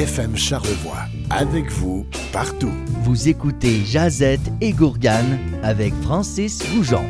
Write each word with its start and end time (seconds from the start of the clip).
FM 0.00 0.34
Charlevoix. 0.34 1.02
Avec 1.28 1.70
vous, 1.70 2.06
partout. 2.32 2.72
Vous 3.02 3.28
écoutez 3.28 3.84
Jazette 3.84 4.40
et 4.62 4.72
Gourgane 4.72 5.38
avec 5.62 5.92
Francis 6.00 6.62
Goujon. 6.74 7.04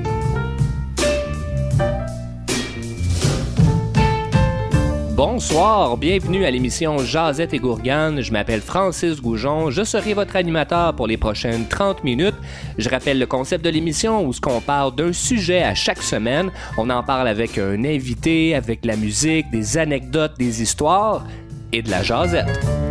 Bonsoir, 5.13 5.99
bienvenue 5.99 6.45
à 6.45 6.51
l'émission 6.51 6.99
Jazette 6.99 7.55
et 7.55 7.61
Gourgane. 7.61 8.23
Je 8.23 8.33
m'appelle 8.33 8.61
Francis 8.61 9.21
Goujon. 9.21 9.71
Je 9.71 9.85
serai 9.85 10.13
votre 10.13 10.35
animateur 10.35 10.97
pour 10.97 11.07
les 11.07 11.17
prochaines 11.17 11.69
30 11.69 12.03
minutes. 12.03 12.35
Je 12.77 12.89
rappelle 12.89 13.21
le 13.21 13.27
concept 13.27 13.65
de 13.65 13.71
l'émission 13.71 14.27
où 14.27 14.33
ce 14.33 14.41
qu'on 14.41 14.61
parle 14.61 14.97
d'un 14.97 15.13
sujet 15.13 15.63
à 15.63 15.77
chaque 15.77 16.03
semaine. 16.03 16.51
On 16.77 16.91
en 16.91 17.05
parle 17.05 17.29
avec 17.29 17.57
un 17.57 17.85
invité, 17.85 18.57
avec 18.57 18.85
la 18.85 18.97
musique, 18.97 19.49
des 19.53 19.79
anecdotes, 19.79 20.37
des 20.37 20.61
histoires 20.61 21.25
et 21.73 21.83
de 21.83 21.91
la 21.91 22.03
jazette. 22.03 22.90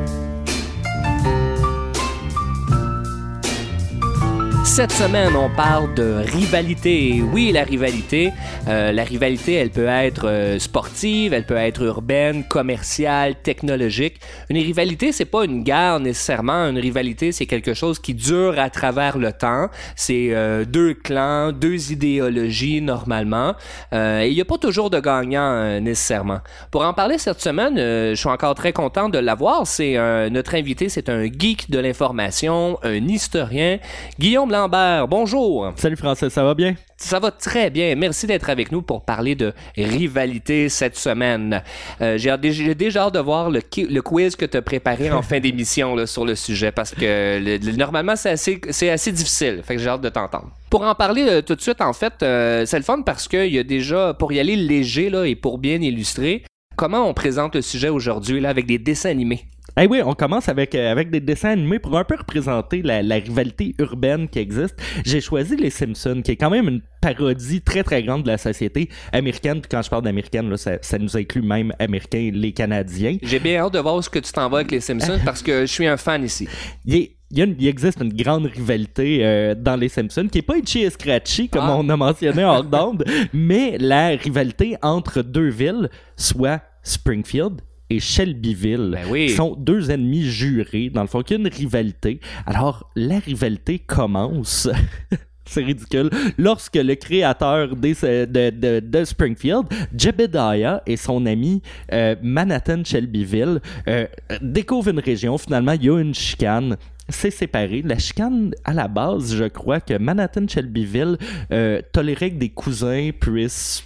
Cette 4.80 4.94
semaine, 4.94 5.36
on 5.36 5.50
parle 5.50 5.94
de 5.94 6.24
rivalité. 6.26 7.22
Oui, 7.34 7.52
la 7.52 7.66
rivalité. 7.66 8.32
Euh, 8.70 8.94
la 8.94 9.04
rivalité, 9.04 9.56
elle 9.56 9.72
peut 9.72 9.90
être 9.90 10.30
euh, 10.30 10.58
sportive, 10.58 11.34
elle 11.34 11.46
peut 11.46 11.58
être 11.58 11.82
urbaine, 11.82 12.46
commerciale, 12.46 13.36
technologique. 13.44 14.22
Une 14.50 14.56
rivalité, 14.56 15.12
c'est 15.12 15.26
pas 15.26 15.44
une 15.44 15.64
guerre 15.64 16.00
nécessairement. 16.00 16.70
Une 16.70 16.78
rivalité, 16.78 17.34
c'est 17.34 17.46
quelque 17.46 17.74
chose 17.74 18.00
qui 18.00 18.14
dure 18.14 18.58
à 18.58 18.70
travers 18.70 19.18
le 19.18 19.34
temps. 19.34 19.68
C'est 19.98 20.30
euh, 20.32 20.64
deux 20.64 20.94
clans, 20.94 21.52
deux 21.52 21.92
idéologies 21.92 22.82
normalement. 22.82 23.56
et 23.92 24.30
il 24.30 24.34
n'y 24.34 24.40
a 24.40 24.46
pas 24.46 24.58
toujours 24.58 24.90
de 24.90 25.02
gagnant 25.02 25.82
nécessairement. 25.82 26.40
Pour 26.72 26.86
en 26.86 26.94
parler 26.94 27.18
cette 27.18 27.42
semaine, 27.42 27.76
je 27.76 28.16
suis 28.16 28.30
encore 28.30 28.56
très 28.56 28.72
content 28.72 29.10
de 29.10 29.18
l'avoir. 29.18 29.68
C'est 29.68 29.98
notre 30.30 30.56
invité, 30.56 30.88
c'est 30.88 31.10
un 31.10 31.26
geek 31.26 31.70
de 31.70 31.80
l'information, 31.80 32.80
un 32.84 33.06
historien, 33.10 33.80
Guillaume 34.18 34.50
Lambert. 34.50 34.69
Bonjour. 34.70 35.74
Salut 35.78 35.96
Français, 35.96 36.30
ça 36.30 36.44
va 36.44 36.54
bien? 36.54 36.76
Ça 36.96 37.20
va 37.20 37.32
très 37.32 37.72
bien. 37.72 37.96
Merci 37.96 38.28
d'être 38.28 38.50
avec 38.50 38.72
nous 38.72 38.84
pour 38.84 39.04
parler 39.04 39.34
de 39.34 39.54
rivalité 39.76 40.70
cette 40.70 40.96
semaine. 40.96 41.64
Euh, 42.02 42.18
j'ai 42.18 42.76
déjà 42.76 43.06
hâte 43.06 43.16
de 43.16 43.20
voir 43.20 43.50
le, 43.50 43.62
quiz 44.02 44.36
que 44.36 44.46
tu 44.46 44.58
as 44.58 44.62
préparé 44.62 45.12
en 45.12 45.24
fin 45.24 45.40
d'émission 45.42 46.06
sur 46.06 46.24
le 46.24 46.36
sujet 46.36 46.72
parce 46.72 46.94
que 46.94 47.76
normalement, 47.76 48.16
c'est 48.16 48.32
assez, 48.32 48.62
assez 48.90 49.12
difficile. 49.12 49.62
Fait 49.64 49.76
que 49.76 49.82
j'ai 49.82 49.90
hâte 49.90 50.02
de 50.02 50.10
t'entendre. 50.10 50.52
Pour 50.70 50.84
en 50.84 50.94
parler 50.94 51.26
euh, 51.28 51.42
tout 51.42 51.56
de 51.56 51.62
suite, 51.62 51.82
en 51.82 51.94
fait, 51.94 52.22
euh, 52.22 52.66
c'est 52.68 52.78
le 52.78 52.84
fun 52.84 53.02
parce 53.02 53.28
qu'il 53.28 53.52
y 53.52 53.58
a 53.58 53.64
déjà, 53.64 54.14
pour 54.14 54.32
y 54.32 54.40
aller 54.40 54.56
léger 54.56 55.10
là, 55.10 55.26
et 55.26 55.36
pour 55.36 55.58
bien 55.58 55.82
illustrer, 55.82 56.44
comment 56.76 57.08
on 57.08 57.16
présente 57.16 57.56
le 57.56 57.64
sujet 57.64 57.90
aujourd'hui 57.90 58.40
là, 58.40 58.50
avec 58.50 58.68
des 58.68 58.78
dessins 58.78 59.10
animés? 59.10 59.46
Eh 59.78 59.88
oui, 59.88 60.02
on 60.04 60.14
commence 60.14 60.50
avec, 60.50 60.76
euh, 60.76 60.92
avec 60.92 61.10
des 61.10 61.20
dessins 61.20 61.52
animés 61.52 61.80
pour 61.80 61.98
un 61.98 62.04
peu 62.04 62.16
représenter 62.16 62.82
la, 62.82 63.16
rivalité 63.16 63.76
urbaine 63.80 64.28
qui 64.28 64.40
existe. 64.40 64.76
J'ai 65.06 65.22
choisi 65.22 65.56
Les 65.56 65.70
Simpsons, 65.70 66.22
qui 66.24 66.32
est 66.32 66.36
quand 66.36 66.50
même 66.50 66.68
une 66.68 66.82
parodie 67.02 67.62
très 67.62 67.84
très 67.84 68.04
grande 68.04 68.24
de 68.24 68.28
la 68.28 68.38
société 68.38 68.90
américaine. 69.12 69.62
Puis 69.62 69.70
quand 69.70 69.82
je 69.82 69.90
parle 69.90 70.04
d'américaine, 70.04 70.56
ça, 70.58 70.78
ça 70.82 70.98
nous 70.98 71.16
inclut 71.16 71.42
même 71.42 71.74
américains, 71.80 72.32
les 72.34 72.52
Canadiens. 72.52 73.18
J'ai 73.22 73.40
bien 73.40 73.60
hâte 73.60 73.74
de 73.74 73.80
voir 73.80 74.04
ce 74.04 74.10
que 74.10 74.20
tu 74.20 74.32
t'en 74.32 74.50
vas 74.50 74.60
avec 74.60 74.72
Les 74.72 74.82
Simpsons 74.82 75.20
parce 75.26 75.42
que 75.42 75.62
je 75.62 75.72
suis 75.72 75.88
un 75.88 75.98
fan 75.98 76.24
ici. 76.24 76.48
Il, 76.86 77.10
il, 77.32 77.68
existe 77.68 78.02
une 78.02 78.14
grande 78.14 78.46
rivalité 78.46 79.20
euh, 79.24 79.56
dans 79.56 79.76
les 79.76 79.90
Simpsons 79.90 80.28
qui 80.32 80.40
est 80.40 80.44
pas 80.44 80.58
itchy 80.58 80.82
et 80.82 80.90
scratchy 80.90 81.48
comme 81.48 81.66
ah. 81.66 81.78
on 81.78 81.88
a 81.90 81.96
mentionné 81.98 82.44
hors 82.44 82.64
d'onde, 82.64 83.06
mais 83.34 83.78
la 83.78 84.10
rivalité 84.10 84.78
entre 84.82 85.22
deux 85.22 85.50
villes, 85.50 85.90
soit 86.16 86.62
Springfield 86.84 87.62
et 87.90 88.00
Shelbyville 88.00 88.98
ben 89.12 89.30
sont 89.30 89.56
deux 89.58 89.92
ennemis 89.92 90.24
jurés. 90.24 90.90
Dans 90.90 91.02
le 91.02 91.08
fond, 91.08 91.24
y 91.28 91.34
a 91.34 91.38
une 91.38 91.48
rivalité. 91.48 92.20
Alors, 92.46 92.90
la 92.96 93.20
rivalité 93.20 93.80
commence. 93.80 94.70
c'est 95.50 95.64
ridicule. 95.64 96.10
Lorsque 96.38 96.76
le 96.76 96.96
créateur 96.96 97.76
des, 97.76 97.94
de, 97.94 98.80
de, 98.80 99.04
Springfield, 99.04 99.66
Jebediah 99.96 100.84
et 100.86 100.96
son 100.96 101.26
ami 101.26 101.62
euh, 101.92 102.16
Manhattan 102.22 102.84
Shelbyville 102.84 103.60
euh, 103.88 104.06
découvrent 104.42 104.90
une 104.90 105.00
région, 105.00 105.38
finalement, 105.38 105.74
il 105.74 105.84
y 105.84 105.90
a 105.90 106.00
une 106.00 106.14
chicane 106.14 106.78
c'est 107.12 107.32
séparé. 107.32 107.82
La 107.82 107.98
chicane, 107.98 108.54
à 108.64 108.72
la 108.72 108.88
base, 108.88 109.36
je 109.36 109.46
crois 109.46 109.80
que 109.80 109.98
Manhattan 109.98 110.48
Shelbyville 110.48 111.18
euh, 111.52 111.82
tolérait 111.92 112.30
que 112.30 112.38
des 112.38 112.50
cousins 112.50 113.10
puissent 113.20 113.84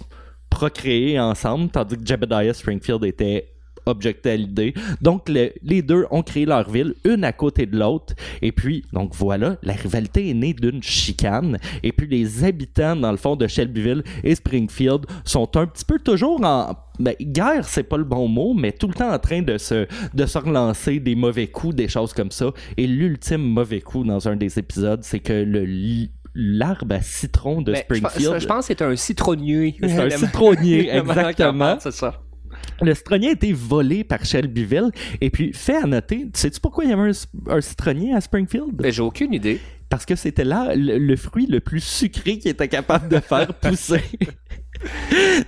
procréer 0.50 1.18
ensemble, 1.18 1.70
tandis 1.70 1.96
que 1.96 2.06
Jebediah 2.06 2.52
Springfield 2.52 3.02
était 3.04 3.53
l'idée. 4.24 4.74
Donc, 5.00 5.28
les 5.28 5.82
deux 5.82 6.06
ont 6.10 6.22
créé 6.22 6.46
leur 6.46 6.70
ville, 6.70 6.94
une 7.04 7.24
à 7.24 7.32
côté 7.32 7.66
de 7.66 7.78
l'autre. 7.78 8.14
Et 8.42 8.52
puis, 8.52 8.84
donc 8.92 9.14
voilà, 9.14 9.56
la 9.62 9.74
rivalité 9.74 10.30
est 10.30 10.34
née 10.34 10.54
d'une 10.54 10.82
chicane. 10.82 11.58
Et 11.82 11.92
puis, 11.92 12.06
les 12.06 12.44
habitants, 12.44 12.96
dans 12.96 13.10
le 13.10 13.16
fond, 13.16 13.36
de 13.36 13.46
Shelbyville 13.46 14.02
et 14.22 14.34
Springfield 14.34 15.06
sont 15.24 15.56
un 15.56 15.66
petit 15.66 15.84
peu 15.84 15.98
toujours 15.98 16.44
en 16.44 16.74
ben, 16.98 17.14
guerre, 17.20 17.66
c'est 17.66 17.82
pas 17.82 17.96
le 17.96 18.04
bon 18.04 18.28
mot, 18.28 18.54
mais 18.54 18.70
tout 18.70 18.86
le 18.86 18.94
temps 18.94 19.12
en 19.12 19.18
train 19.18 19.42
de 19.42 19.58
se, 19.58 19.86
de 20.14 20.26
se 20.26 20.38
relancer 20.38 21.00
des 21.00 21.16
mauvais 21.16 21.48
coups, 21.48 21.74
des 21.74 21.88
choses 21.88 22.12
comme 22.12 22.30
ça. 22.30 22.50
Et 22.76 22.86
l'ultime 22.86 23.42
mauvais 23.42 23.80
coup 23.80 24.04
dans 24.04 24.28
un 24.28 24.36
des 24.36 24.58
épisodes, 24.58 25.00
c'est 25.02 25.20
que 25.20 25.32
le 25.32 25.64
l'arbre 26.36 26.96
à 26.96 27.00
citron 27.00 27.62
de 27.62 27.72
ben, 27.72 27.80
Springfield. 27.82 28.40
Je, 28.40 28.46
pense 28.46 28.66
que 28.66 28.74
c'est 28.74 28.82
un 28.82 28.96
citronnier. 28.96 29.76
C'est 29.80 29.98
un 30.00 30.10
citronnier, 30.10 30.88
exactement. 30.96 31.76
c'est 31.80 31.92
ça. 31.92 32.23
Le 32.82 32.94
citronnier 32.94 33.28
a 33.28 33.32
été 33.32 33.52
volé 33.52 34.04
par 34.04 34.24
Shelbyville. 34.24 34.90
Et 35.20 35.30
puis, 35.30 35.52
fait 35.52 35.76
à 35.76 35.86
noter, 35.86 36.28
sais-tu 36.34 36.60
pourquoi 36.60 36.84
il 36.84 36.90
y 36.90 36.92
avait 36.92 37.10
un, 37.48 37.60
citronnier 37.60 38.14
à 38.14 38.20
Springfield? 38.20 38.72
Ben, 38.74 38.92
j'ai 38.92 39.02
aucune 39.02 39.32
idée. 39.32 39.60
Parce 39.88 40.06
que 40.06 40.16
c'était 40.16 40.44
là 40.44 40.72
le, 40.74 41.16
fruit 41.16 41.46
le 41.46 41.60
plus 41.60 41.80
sucré 41.80 42.38
qu'il 42.38 42.50
était 42.50 42.68
capable 42.68 43.08
de 43.08 43.20
faire 43.20 43.52
pousser. 43.60 44.02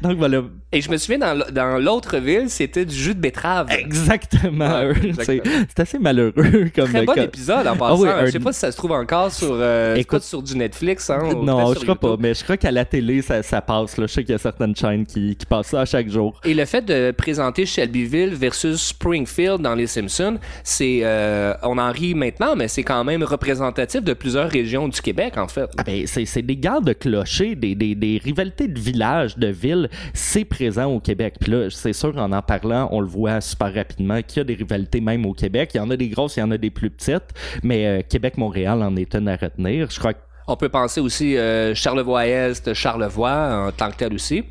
Donc 0.03 0.19
voilà. 0.19 0.45
Et 0.77 0.83
je 0.83 0.91
me 0.91 0.99
souviens, 0.99 1.19
dans, 1.19 1.43
dans 1.53 1.79
l'autre 1.79 2.19
ville, 2.19 2.51
c'était 2.51 2.85
du 2.85 2.95
jus 2.95 3.15
de 3.15 3.21
betterave. 3.21 3.69
Exactement. 3.71 4.91
c'est 5.21 5.41
assez 5.81 5.99
malheureux 5.99 6.71
comme 6.75 6.91
Très 6.91 7.07
bon 7.07 7.15
épisode 7.15 7.67
en 7.67 7.73
ah 7.73 7.77
passant. 7.77 8.27
Je 8.27 8.31
sais 8.33 8.41
pas 8.41 8.53
si 8.53 8.61
ça 8.61 8.71
se 8.71 8.77
trouve 8.77 8.93
encore 8.93 9.33
sur, 9.33 9.53
euh, 9.53 9.97
sur 10.21 10.43
du 10.43 10.55
Netflix. 10.55 11.09
Hein, 11.09 11.31
non, 11.43 11.73
je 11.73 11.81
crois 11.81 11.95
pas. 11.97 12.17
Mais 12.19 12.35
je 12.35 12.45
crois 12.45 12.59
qu'à 12.59 12.71
la 12.71 12.85
télé, 12.85 13.23
ça, 13.23 13.43
ça 13.43 13.63
passe. 13.63 13.97
Là. 13.97 14.07
Je 14.07 14.13
sais 14.13 14.23
qu'il 14.23 14.33
y 14.33 14.35
a 14.35 14.39
certaines 14.39 14.77
chaînes 14.77 15.07
qui, 15.07 15.35
qui, 15.35 15.47
passent 15.47 15.69
ça 15.69 15.81
à 15.81 15.85
chaque 15.87 16.11
jour. 16.11 16.39
Et 16.45 16.53
le 16.53 16.67
fait 16.67 16.85
de 16.85 17.11
présenter 17.11 17.65
Shelbyville 17.65 18.35
versus 18.35 18.89
Springfield 18.89 19.63
dans 19.63 19.75
Les 19.75 19.87
Simpsons, 19.87 20.37
c'est 20.63 20.99
euh, 21.05 21.55
on 21.63 21.79
en 21.79 21.91
rit 21.91 22.15
maintenant, 22.15 22.55
mais 22.55 22.69
c'est 22.69 22.85
quand 22.85 23.03
même 23.03 23.23
représentatif 23.23 24.05
de 24.05 24.13
plusieurs 24.13 24.51
régions 24.51 24.89
du 24.89 25.01
Québec, 25.01 25.39
en 25.39 25.49
fait. 25.49 25.71
Ah 25.79 25.85
ben, 25.85 26.07
c'est 26.07 26.43
des 26.43 26.57
gardes 26.59 26.85
de 26.85 26.93
clochers, 26.93 27.55
des, 27.55 27.75
des, 27.75 27.95
des 27.95 28.21
rivalités 28.23 28.69
de 28.69 28.79
villages 28.79 29.39
de 29.39 29.47
ville, 29.47 29.89
c'est 30.13 30.45
présent 30.45 30.66
au 30.69 31.01
Québec. 31.01 31.37
Puis 31.41 31.51
là, 31.51 31.69
c'est 31.71 31.93
sûr, 31.93 32.17
en 32.17 32.33
en 32.33 32.43
parlant, 32.43 32.89
on 32.93 33.01
le 33.01 33.07
voit 33.07 33.41
super 33.41 33.73
rapidement 33.73 34.21
qu'il 34.23 34.39
y 34.39 34.41
a 34.41 34.45
des 34.45 34.55
rivalités 34.55 35.01
même 35.01 35.25
au 35.27 35.33
Québec. 35.33 35.71
Il 35.75 35.79
y 35.79 35.81
en 35.81 35.91
a 35.91 35.97
des 35.97 36.09
grosses, 36.09 36.37
il 36.37 36.41
y 36.41 36.43
en 36.43 36.51
a 36.51 36.59
des 36.59 36.71
plus 36.71 36.91
petites, 36.91 37.35
mais 37.63 37.87
euh, 37.87 38.03
Québec-Montréal 38.09 38.83
en 38.83 38.95
est 38.97 39.15
une 39.15 39.29
à 39.29 39.37
retenir. 39.37 39.91
Je 39.91 39.99
crois 39.99 40.13
On 40.47 40.57
peut 40.57 40.69
penser 40.69 41.01
aussi 41.01 41.37
euh, 41.37 41.75
Charlevoix-Est, 41.75 42.75
Charlevoix 42.75 43.67
en 43.67 43.73
tant 43.73 43.91
que 43.91 43.97
tel 43.97 44.15
aussi. 44.15 44.45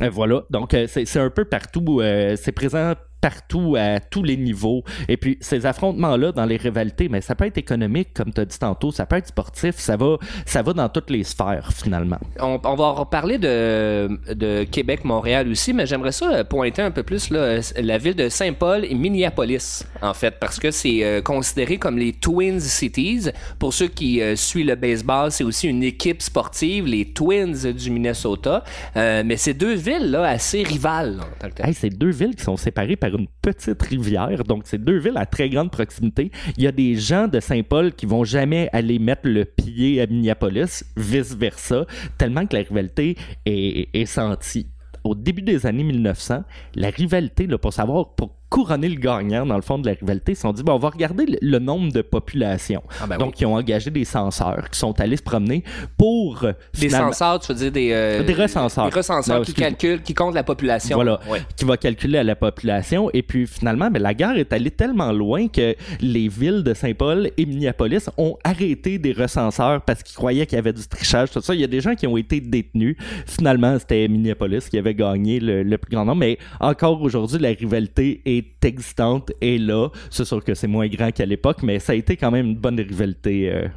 Euh, 0.00 0.10
voilà, 0.10 0.42
donc 0.50 0.76
c'est 0.88 1.18
un 1.18 1.30
peu 1.30 1.44
partout, 1.44 2.00
c'est 2.36 2.52
présent 2.52 2.94
partout, 3.24 3.74
à 3.78 4.00
tous 4.00 4.22
les 4.22 4.36
niveaux. 4.36 4.84
Et 5.08 5.16
puis, 5.16 5.38
ces 5.40 5.64
affrontements-là 5.64 6.32
dans 6.32 6.44
les 6.44 6.58
rivalités, 6.58 7.08
mais 7.08 7.22
ça 7.22 7.34
peut 7.34 7.46
être 7.46 7.56
économique, 7.56 8.12
comme 8.12 8.34
tu 8.34 8.42
as 8.42 8.44
dit 8.44 8.58
tantôt, 8.58 8.90
ça 8.90 9.06
peut 9.06 9.16
être 9.16 9.28
sportif, 9.28 9.76
ça 9.78 9.96
va, 9.96 10.18
ça 10.44 10.60
va 10.60 10.74
dans 10.74 10.90
toutes 10.90 11.08
les 11.08 11.24
sphères, 11.24 11.70
finalement. 11.72 12.18
On, 12.38 12.58
va 12.58 12.90
reparler 12.90 13.38
de, 13.38 14.34
de 14.34 14.64
Québec-Montréal 14.64 15.48
aussi, 15.48 15.72
mais 15.72 15.86
j'aimerais 15.86 16.12
ça 16.12 16.44
pointer 16.44 16.82
un 16.82 16.90
peu 16.90 17.02
plus 17.02 17.30
là, 17.30 17.60
la 17.80 17.96
ville 17.96 18.14
de 18.14 18.28
Saint-Paul 18.28 18.84
et 18.84 18.94
Minneapolis, 18.94 19.86
en 20.02 20.12
fait, 20.12 20.34
parce 20.38 20.60
que 20.60 20.70
c'est 20.70 21.02
euh, 21.02 21.22
considéré 21.22 21.78
comme 21.78 21.96
les 21.96 22.12
Twins 22.12 22.60
Cities. 22.60 23.30
Pour 23.58 23.72
ceux 23.72 23.88
qui 23.88 24.20
euh, 24.20 24.36
suivent 24.36 24.66
le 24.66 24.74
baseball, 24.74 25.32
c'est 25.32 25.44
aussi 25.44 25.66
une 25.66 25.82
équipe 25.82 26.20
sportive, 26.20 26.84
les 26.84 27.06
Twins 27.06 27.72
du 27.72 27.90
Minnesota. 27.90 28.64
Euh, 28.98 29.22
mais 29.24 29.38
c'est 29.38 29.54
deux 29.54 29.76
villes 29.76 30.10
là, 30.10 30.24
assez 30.24 30.62
rivales. 30.62 31.20
Hey, 31.58 31.72
c'est 31.72 31.88
deux 31.88 32.10
villes 32.10 32.36
qui 32.36 32.44
sont 32.44 32.58
séparées 32.58 32.96
par 32.96 33.13
une 33.14 33.28
petite 33.42 33.82
rivière. 33.82 34.44
Donc, 34.44 34.62
c'est 34.66 34.82
deux 34.82 34.98
villes 34.98 35.16
à 35.16 35.26
très 35.26 35.48
grande 35.48 35.70
proximité. 35.70 36.30
Il 36.56 36.64
y 36.64 36.66
a 36.66 36.72
des 36.72 36.96
gens 36.96 37.28
de 37.28 37.40
Saint-Paul 37.40 37.92
qui 37.92 38.06
vont 38.06 38.24
jamais 38.24 38.68
aller 38.72 38.98
mettre 38.98 39.28
le 39.28 39.44
pied 39.44 40.00
à 40.00 40.06
Minneapolis, 40.06 40.84
vice-versa, 40.96 41.86
tellement 42.18 42.46
que 42.46 42.56
la 42.56 42.62
rivalité 42.62 43.16
est, 43.46 44.04
sentie 44.06 44.66
au 45.02 45.14
début 45.14 45.42
des 45.42 45.66
années 45.66 45.84
1900, 45.84 46.44
la 46.74 46.90
rivalité, 46.90 47.46
là, 47.46 47.58
pour 47.58 47.72
savoir 47.72 48.14
pour 48.14 48.36
couronner 48.54 48.88
le 48.88 48.96
gagnant, 49.00 49.44
dans 49.44 49.56
le 49.56 49.62
fond, 49.62 49.78
de 49.78 49.86
la 49.88 49.94
rivalité, 49.94 50.32
ils 50.32 50.36
se 50.36 50.42
sont 50.42 50.52
dit, 50.52 50.62
bon, 50.62 50.74
on 50.74 50.78
va 50.78 50.90
regarder 50.90 51.26
le, 51.26 51.38
le 51.40 51.58
nombre 51.58 51.92
de 51.92 52.02
populations. 52.02 52.82
Ah 53.02 53.06
ben 53.06 53.18
Donc, 53.18 53.40
ils 53.40 53.46
ont 53.46 53.54
engagé 53.56 53.90
des 53.90 54.04
censeurs 54.04 54.70
qui 54.70 54.78
sont 54.78 54.98
allés 55.00 55.16
se 55.16 55.22
promener 55.22 55.64
pour... 55.98 56.44
euh, 56.44 56.52
Des 56.78 56.88
censeurs, 56.88 57.40
tu 57.40 57.52
veux 57.52 57.58
dire 57.58 57.72
des... 57.72 57.90
euh, 57.92 58.22
Des 58.22 58.32
recenseurs. 58.34 58.88
Des 58.88 58.94
recenseurs 58.96 59.38
Non, 59.38 59.44
qui 59.44 59.54
calculent, 59.54 60.02
qui 60.02 60.14
comptent 60.14 60.34
la 60.34 60.44
population. 60.44 60.96
Voilà, 60.96 61.18
Ouais. 61.30 61.40
qui 61.56 61.64
va 61.64 61.76
calculer 61.76 62.18
à 62.18 62.22
la 62.24 62.36
population. 62.36 63.10
Et 63.12 63.22
puis 63.22 63.46
finalement, 63.46 63.90
mais 63.90 63.98
la 63.98 64.14
guerre 64.14 64.36
est 64.36 64.52
allée 64.52 64.70
tellement 64.70 65.10
loin 65.12 65.48
que 65.48 65.74
les 66.00 66.28
villes 66.28 66.62
de 66.62 66.74
Saint-Paul 66.74 67.30
et 67.36 67.46
Minneapolis 67.46 68.08
ont 68.18 68.36
arrêté 68.44 68.98
des 68.98 69.12
recenseurs 69.12 69.80
parce 69.82 70.02
qu'ils 70.02 70.14
croyaient 70.16 70.46
qu'il 70.46 70.56
y 70.56 70.58
avait 70.58 70.72
du 70.72 70.86
trichage, 70.86 71.30
tout 71.30 71.40
ça. 71.40 71.54
Il 71.54 71.60
y 71.60 71.64
a 71.64 71.68
des 71.68 71.80
gens 71.80 71.94
qui 71.94 72.06
ont 72.06 72.16
été 72.16 72.40
détenus. 72.40 72.96
Finalement, 73.26 73.78
c'était 73.78 74.06
Minneapolis 74.08 74.68
qui 74.68 74.78
avait 74.78 74.94
gagné 74.94 75.40
le, 75.40 75.62
le 75.62 75.78
plus 75.78 75.90
grand 75.94 76.04
nombre. 76.04 76.18
Mais 76.20 76.38
encore 76.60 77.00
aujourd'hui, 77.02 77.38
la 77.38 77.48
rivalité 77.50 78.20
est 78.24 78.43
existante 78.62 79.32
et 79.40 79.58
là. 79.58 79.88
C'est 80.10 80.24
que 80.40 80.54
c'est 80.54 80.66
moins 80.66 80.88
grand 80.88 81.10
qu'à 81.10 81.26
l'époque, 81.26 81.62
mais 81.62 81.78
ça 81.78 81.92
a 81.92 81.96
été 81.96 82.16
quand 82.16 82.30
même 82.30 82.46
une 82.46 82.56
bonne 82.56 82.80
rivalité. 82.80 83.50
euh, 83.52 83.68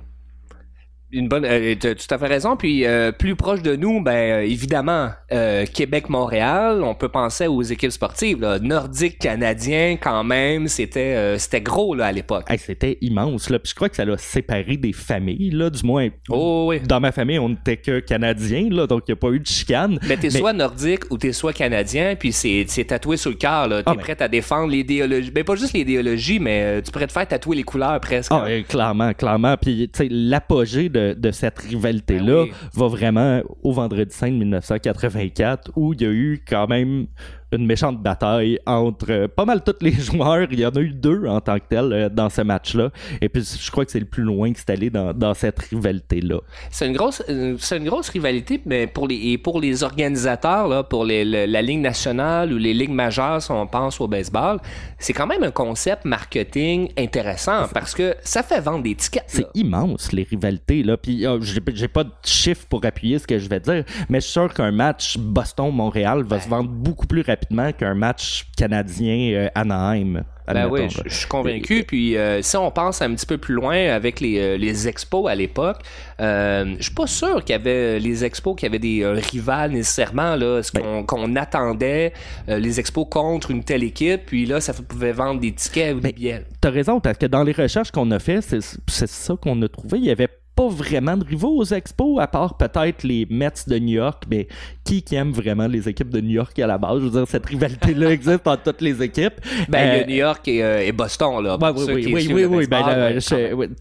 Une 1.11 1.29
bonne, 1.29 1.45
euh, 1.45 1.73
t'as 1.79 1.95
tout 1.95 2.13
à 2.13 2.17
fait 2.17 2.27
raison. 2.27 2.57
Puis 2.57 2.85
euh, 2.85 3.11
plus 3.13 3.35
proche 3.35 3.61
de 3.61 3.75
nous, 3.77 4.01
ben 4.03 4.11
euh, 4.11 4.41
évidemment, 4.41 5.09
euh, 5.31 5.65
Québec-Montréal, 5.65 6.81
on 6.83 6.95
peut 6.95 7.09
penser 7.09 7.47
aux 7.47 7.61
équipes 7.61 7.91
sportives. 7.91 8.41
Là. 8.41 8.59
Nordique 8.59 9.17
canadien, 9.19 9.97
quand 10.01 10.23
même, 10.23 10.67
c'était 10.67 11.15
euh, 11.15 11.37
c'était 11.37 11.61
gros 11.61 11.95
là 11.95 12.07
à 12.07 12.11
l'époque. 12.11 12.45
hey, 12.49 12.57
c'était 12.59 12.97
immense. 13.01 13.49
Là. 13.49 13.59
Puis 13.59 13.69
je 13.69 13.75
crois 13.75 13.89
que 13.89 13.95
ça 13.95 14.05
l'a 14.05 14.17
séparé 14.17 14.77
des 14.77 14.93
familles, 14.93 15.51
là, 15.51 15.69
du 15.69 15.85
moins. 15.85 16.09
Oh 16.29 16.65
oui. 16.69 16.79
Dans 16.81 16.99
ma 16.99 17.11
famille, 17.11 17.39
on 17.39 17.49
n'était 17.49 17.77
que 17.77 17.99
Canadiens, 17.99 18.67
là, 18.69 18.85
donc 18.87 19.03
il 19.07 19.11
n'y 19.11 19.13
a 19.13 19.15
pas 19.15 19.29
eu 19.29 19.39
de 19.39 19.47
chicane. 19.47 19.99
Mais 20.07 20.17
t'es 20.17 20.27
Mais- 20.31 20.39
soit 20.39 20.53
nordique 20.53 21.03
ou 21.09 21.17
t'es 21.17 21.31
soit 21.33 21.53
canadien, 21.53 22.15
puis 22.19 22.31
c'est 22.33 22.65
tatoué 22.87 23.17
sur 23.17 23.29
le 23.31 23.37
cœur. 23.37 23.67
là. 23.67 23.77
T'es 23.83 23.89
Ah, 23.91 23.95
ben. 23.95 24.01
prêt 24.01 24.21
à 24.21 24.27
défendre 24.27 24.71
l'idéologie. 24.71 25.31
Ben 25.31 25.43
pas 25.43 25.55
juste 25.55 25.73
l'idéologie, 25.73 26.39
mais 26.39 26.81
tu 26.81 26.91
pourrais 26.91 27.07
te 27.07 27.13
faire 27.13 27.27
tatouer 27.27 27.55
les 27.55 27.63
couleurs 27.63 27.99
presque. 28.01 28.31
Ah, 28.33 28.43
euh, 28.47 28.61
clairement, 28.67 29.13
clairement. 29.13 29.55
Puis, 29.57 29.89
tu 29.93 29.97
sais, 30.03 30.07
l'apogée 30.11 30.89
de, 30.89 30.96
de 30.97 31.31
cette 31.31 31.59
rivalité-là 31.59 32.43
Ben 32.43 32.43
oui. 32.43 32.51
va 32.73 32.87
vraiment 32.87 33.41
au 33.63 33.71
Vendredi 33.71 34.13
Saint 34.13 34.29
de 34.31 34.37
1984, 34.37 35.71
où 35.75 35.93
il 35.93 36.01
y 36.01 36.05
a 36.05 36.09
eu 36.09 36.43
quand 36.47 36.67
même 36.67 37.07
une 37.53 37.65
méchante 37.65 38.01
bataille 38.03 38.59
entre 38.65 39.05
euh, 39.09 39.27
pas 39.29 39.45
mal 39.45 39.63
tous 39.63 39.75
les 39.81 39.91
joueurs. 39.93 40.47
Il 40.51 40.59
y 40.59 40.65
en 40.65 40.69
a 40.71 40.79
eu 40.81 40.89
deux 40.91 41.25
en 41.27 41.39
tant 41.39 41.57
que 41.59 41.63
tel 41.69 41.93
euh, 41.93 42.09
dans 42.09 42.29
ce 42.29 42.41
match-là. 42.41 42.89
Et 43.21 43.29
puis, 43.29 43.41
je 43.59 43.71
crois 43.71 43.85
que 43.85 43.91
c'est 43.91 43.99
le 44.01 44.05
plus 44.05 44.23
loin 44.23 44.51
que 44.51 44.59
c'est 44.59 44.69
allé 44.71 44.89
dans, 44.89 45.13
dans 45.13 45.33
cette 45.33 45.57
rivalité-là. 45.59 46.39
C'est 46.69 46.87
une 46.87 46.93
grosse, 46.93 47.23
euh, 47.29 47.55
c'est 47.57 47.77
une 47.77 47.85
grosse 47.85 48.09
rivalité, 48.09 48.61
mais 48.65 48.85
pour 48.85 49.07
les, 49.07 49.15
et 49.15 49.37
pour 49.37 49.61
les 49.61 49.83
organisateurs, 49.83 50.67
là, 50.67 50.83
pour 50.83 51.05
les- 51.05 51.23
le- 51.23 51.45
la 51.45 51.61
Ligue 51.61 51.79
nationale 51.79 52.51
ou 52.51 52.57
les 52.57 52.73
ligues 52.73 52.91
majeures, 52.91 53.41
si 53.41 53.49
on 53.51 53.65
pense 53.65 54.01
au 54.01 54.09
baseball, 54.09 54.59
c'est 54.99 55.13
quand 55.13 55.27
même 55.27 55.43
un 55.43 55.51
concept 55.51 56.03
marketing 56.03 56.89
intéressant 56.97 57.67
parce 57.73 57.95
que 57.95 58.13
ça 58.23 58.43
fait 58.43 58.59
vendre 58.59 58.83
des 58.83 58.95
tickets. 58.95 59.23
C'est 59.27 59.47
immense, 59.55 60.11
les 60.11 60.23
rivalités. 60.23 60.83
Là. 60.83 60.97
Puis, 60.97 61.25
j'ai, 61.41 61.61
j'ai 61.73 61.87
pas 61.87 62.03
de 62.03 62.11
chiffre 62.25 62.65
pour 62.67 62.83
appuyer 62.83 63.19
ce 63.19 63.25
que 63.27 63.39
je 63.39 63.47
vais 63.47 63.61
dire, 63.61 63.85
mais 64.09 64.19
je 64.19 64.25
suis 64.25 64.33
sûr 64.33 64.53
qu'un 64.53 64.71
match 64.71 65.17
Boston-Montréal 65.17 66.23
va 66.23 66.41
se 66.41 66.49
vendre 66.49 66.69
beaucoup 66.69 67.07
plus 67.07 67.21
rapidement 67.21 67.36
qu'un 67.77 67.93
match 67.95 68.45
canadien-Anaheim. 68.57 70.23
Ben 70.47 70.65
oui, 70.69 70.89
je, 70.89 71.01
je 71.05 71.13
suis 71.13 71.27
convaincu. 71.27 71.83
Puis 71.85 72.15
euh, 72.15 72.41
si 72.41 72.55
on 72.55 72.71
pense 72.71 73.01
un 73.01 73.13
petit 73.13 73.25
peu 73.25 73.37
plus 73.37 73.53
loin 73.53 73.75
avec 73.89 74.21
les, 74.21 74.39
euh, 74.39 74.57
les 74.57 74.87
expos 74.87 75.29
à 75.29 75.35
l'époque, 75.35 75.81
euh, 76.21 76.75
je 76.77 76.83
suis 76.83 76.93
pas 76.93 77.05
sûr 77.05 77.43
qu'il 77.43 77.53
y 77.53 77.59
avait 77.59 77.99
les 77.99 78.23
expos 78.23 78.55
qui 78.55 78.65
avaient 78.65 78.79
des 78.79 79.01
euh, 79.03 79.19
rivales 79.31 79.71
nécessairement 79.71 80.37
là, 80.37 80.63
ce 80.63 80.71
qu'on 80.71 81.03
qu'on 81.03 81.35
attendait 81.35 82.13
euh, 82.47 82.59
les 82.59 82.79
expos 82.79 83.07
contre 83.11 83.51
une 83.51 83.61
telle 83.65 83.83
équipe, 83.83 84.21
puis 84.27 84.45
là 84.45 84.61
ça 84.61 84.71
pouvait 84.71 85.11
vendre 85.11 85.41
des 85.41 85.51
tickets 85.51 85.93
ou 85.95 85.99
des 85.99 86.07
Mais- 86.07 86.13
billets. 86.13 86.45
T'as 86.61 86.69
raison, 86.71 87.01
parce 87.01 87.17
que 87.17 87.25
dans 87.25 87.43
les 87.43 87.51
recherches 87.51 87.91
qu'on 87.91 88.09
a 88.11 88.19
fait, 88.19 88.41
c'est, 88.41 88.61
c'est 88.87 89.09
ça 89.09 89.35
qu'on 89.35 89.61
a 89.61 89.67
trouvé. 89.67 89.97
Il 89.97 90.05
y 90.05 90.11
avait 90.11 90.29
pas 90.57 90.67
vraiment 90.67 91.15
de 91.15 91.23
rivaux 91.23 91.55
aux 91.55 91.65
expos, 91.65 92.19
à 92.19 92.25
part 92.27 92.57
peut-être 92.57 93.03
les 93.03 93.27
Mets 93.29 93.51
de 93.67 93.77
New 93.77 93.93
York, 93.97 94.23
mais 94.29 94.47
qui 94.83 95.03
qui 95.03 95.15
aime 95.15 95.31
vraiment 95.31 95.67
les 95.67 95.87
équipes 95.87 96.09
de 96.09 96.19
New 96.19 96.31
York 96.31 96.57
à 96.57 96.65
la 96.65 96.77
base? 96.79 96.99
Je 96.99 97.03
veux 97.05 97.11
dire, 97.11 97.27
cette 97.27 97.45
rivalité-là 97.45 98.11
existe 98.11 98.47
entre 98.47 98.63
toutes 98.63 98.81
les 98.81 99.03
équipes. 99.03 99.35
Ben, 99.69 99.79
il 99.79 99.85
y 99.85 99.99
Euh, 99.99 100.03
a 100.03 100.07
New 100.07 100.15
York 100.15 100.47
et, 100.47 100.63
euh, 100.63 100.87
et 100.87 100.91
Boston, 100.91 101.43
là. 101.43 101.57
Oui, 101.61 101.69
oui, 101.87 102.13
oui, 102.13 102.27
oui, 102.33 102.45
oui, 102.45 102.67
ben 102.67 103.19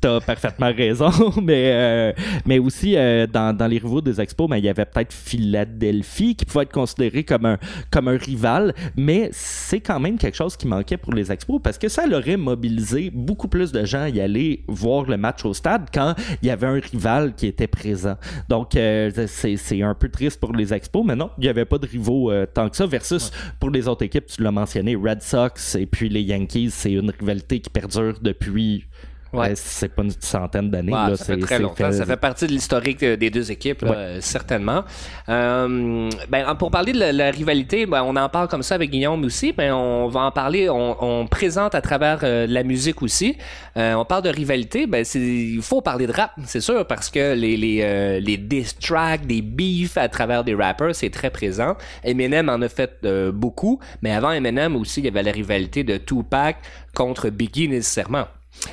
t'as 0.01 0.21
parfaitement 0.21 0.71
raison, 0.77 1.11
mais, 1.43 1.71
euh, 1.73 2.13
mais 2.45 2.59
aussi 2.59 2.95
dans, 3.33 3.57
dans 3.57 3.67
les 3.67 3.79
rivaux 3.79 4.03
des 4.03 4.21
expos, 4.21 4.49
ben, 4.49 4.59
il 4.59 4.65
y 4.65 4.69
avait 4.69 4.85
peut-être 4.85 5.13
Philadelphie 5.15 6.37
qui 6.37 6.45
pouvait 6.45 6.65
être 6.65 6.73
considéré 6.73 7.25
comme 7.25 7.47
un, 7.47 7.59
comme 7.91 8.09
un 8.09 8.19
rival, 8.19 8.75
mais 8.97 9.31
c'est 9.33 9.81
quand 9.81 9.99
même 10.01 10.19
quelque 10.19 10.37
chose 10.37 10.57
qui 10.57 10.67
manquait 10.67 10.99
pour 10.99 11.15
les 11.15 11.33
expos 11.33 11.61
parce 11.63 11.79
que 11.79 11.89
ça 11.89 12.07
l'aurait 12.07 12.37
mobilisé 12.37 13.11
beaucoup 13.15 13.49
plus 13.49 13.73
de 13.73 13.85
gens 13.85 14.03
à 14.03 14.09
y 14.11 14.21
aller 14.21 14.63
voir 14.69 15.05
le 15.05 15.17
match 15.17 15.45
au 15.45 15.55
stade 15.55 15.87
quand 15.93 16.15
il 16.43 16.49
y 16.49 16.51
avait 16.51 16.66
un 16.67 16.81
rival 16.81 17.35
qui 17.35 17.47
était 17.47 17.67
présent. 17.67 18.17
Donc 18.49 18.77
euh, 18.77 19.11
c'est 19.27 19.57
c'est 19.57 19.83
un 19.83 19.95
peu 19.95 20.09
triste 20.09 20.41
pour 20.41 20.53
les 20.53 20.73
expos, 20.73 21.05
mais 21.05 21.17
non, 21.17 21.31
il 21.39 21.43
n'y 21.43 21.49
avait 21.49 21.65
pas 21.65 21.79
de 21.79 21.87
rivaux 21.87 22.31
euh, 22.31 22.47
tant 22.47 22.69
que 22.69 22.77
ça, 22.77 22.87
versus 22.87 23.31
pour 23.61 23.71
les 23.71 23.89
autres 23.89 24.05
équipes, 24.05 24.27
tu 24.27 24.43
l'as 24.43 24.53
mentionné, 24.53 24.97
Red 24.97 25.23
Sox 25.23 25.77
et 25.77 25.87
puis 25.87 26.09
les 26.09 26.23
Yankees, 26.23 26.71
c'est 26.71 26.93
une 26.93 27.11
rivalité 27.11 27.61
qui 27.61 27.71
perdure 27.71 28.19
depuis. 28.21 28.85
Ouais. 29.33 29.51
euh, 29.51 29.53
c'est 29.57 29.95
pas 29.95 30.03
une 30.03 30.13
centaine 30.19 30.71
d'années. 30.71 30.93
Ouais, 30.93 31.17
ça 31.17 31.25
fait 31.25 31.39
très 31.39 31.59
longtemps. 31.59 31.93
Ça 31.93 32.07
fait 32.07 32.17
partie 32.17 32.47
de 32.47 32.53
l'historique 32.53 33.03
euh, 33.03 33.17
des 33.17 33.29
deux 33.31 33.51
équipes, 33.51 33.83
Ouais. 33.83 33.91
euh, 33.95 34.21
certainement. 34.21 34.85
Euh, 35.29 36.09
ben, 36.29 36.55
pour 36.55 36.71
parler 36.71 36.93
de 36.93 36.99
la, 36.99 37.13
la 37.13 37.31
rivalité, 37.31 37.87
ben, 37.87 38.03
on 38.03 38.17
en 38.17 38.29
parle 38.29 38.49
comme 38.49 38.63
ça 38.63 38.77
avec 38.77 38.91
Guillaume 38.91 39.25
aussi, 39.25 39.53
mais 39.59 39.71
on 39.71 40.09
va 40.09 40.21
en 40.21 40.31
parler, 40.31 40.69
on, 40.71 40.97
on 41.05 41.27
présente 41.27 41.75
à 41.75 41.81
travers 41.81 42.21
euh, 42.23 42.47
la 42.49 42.63
musique 42.63 43.03
aussi. 43.03 43.37
Euh, 43.77 43.95
on 43.95 44.05
parle 44.05 44.23
de 44.23 44.31
rivalité, 44.31 44.87
ben, 44.87 45.05
il 45.15 45.61
faut 45.63 45.81
parler 45.83 46.07
de 46.07 46.13
rap, 46.13 46.33
c'est 46.45 46.61
sûr, 46.61 46.87
parce 46.87 47.11
que 47.11 47.35
les, 47.35 47.57
les, 47.57 48.21
les 48.21 48.37
diss 48.37 48.79
tracks, 48.79 49.27
des 49.27 49.43
beefs 49.43 49.97
à 49.99 50.09
travers 50.09 50.45
des 50.45 50.55
rappers, 50.55 50.95
c'est 50.95 51.11
très 51.11 51.31
présent. 51.31 51.77
Eminem 52.05 52.49
en 52.49 52.63
a 52.63 52.69
fait 52.69 53.05
beaucoup, 53.33 53.81
mais 54.03 54.13
avant 54.13 54.31
Eminem 54.31 54.77
aussi, 54.77 55.01
il 55.01 55.05
y 55.07 55.09
avait 55.09 55.23
la 55.23 55.33
rivalité 55.33 55.85
de 55.85 55.97
Tupac 55.99 56.57
contre 56.95 57.29
Biggie 57.29 57.69
nécessairement. 57.69 58.27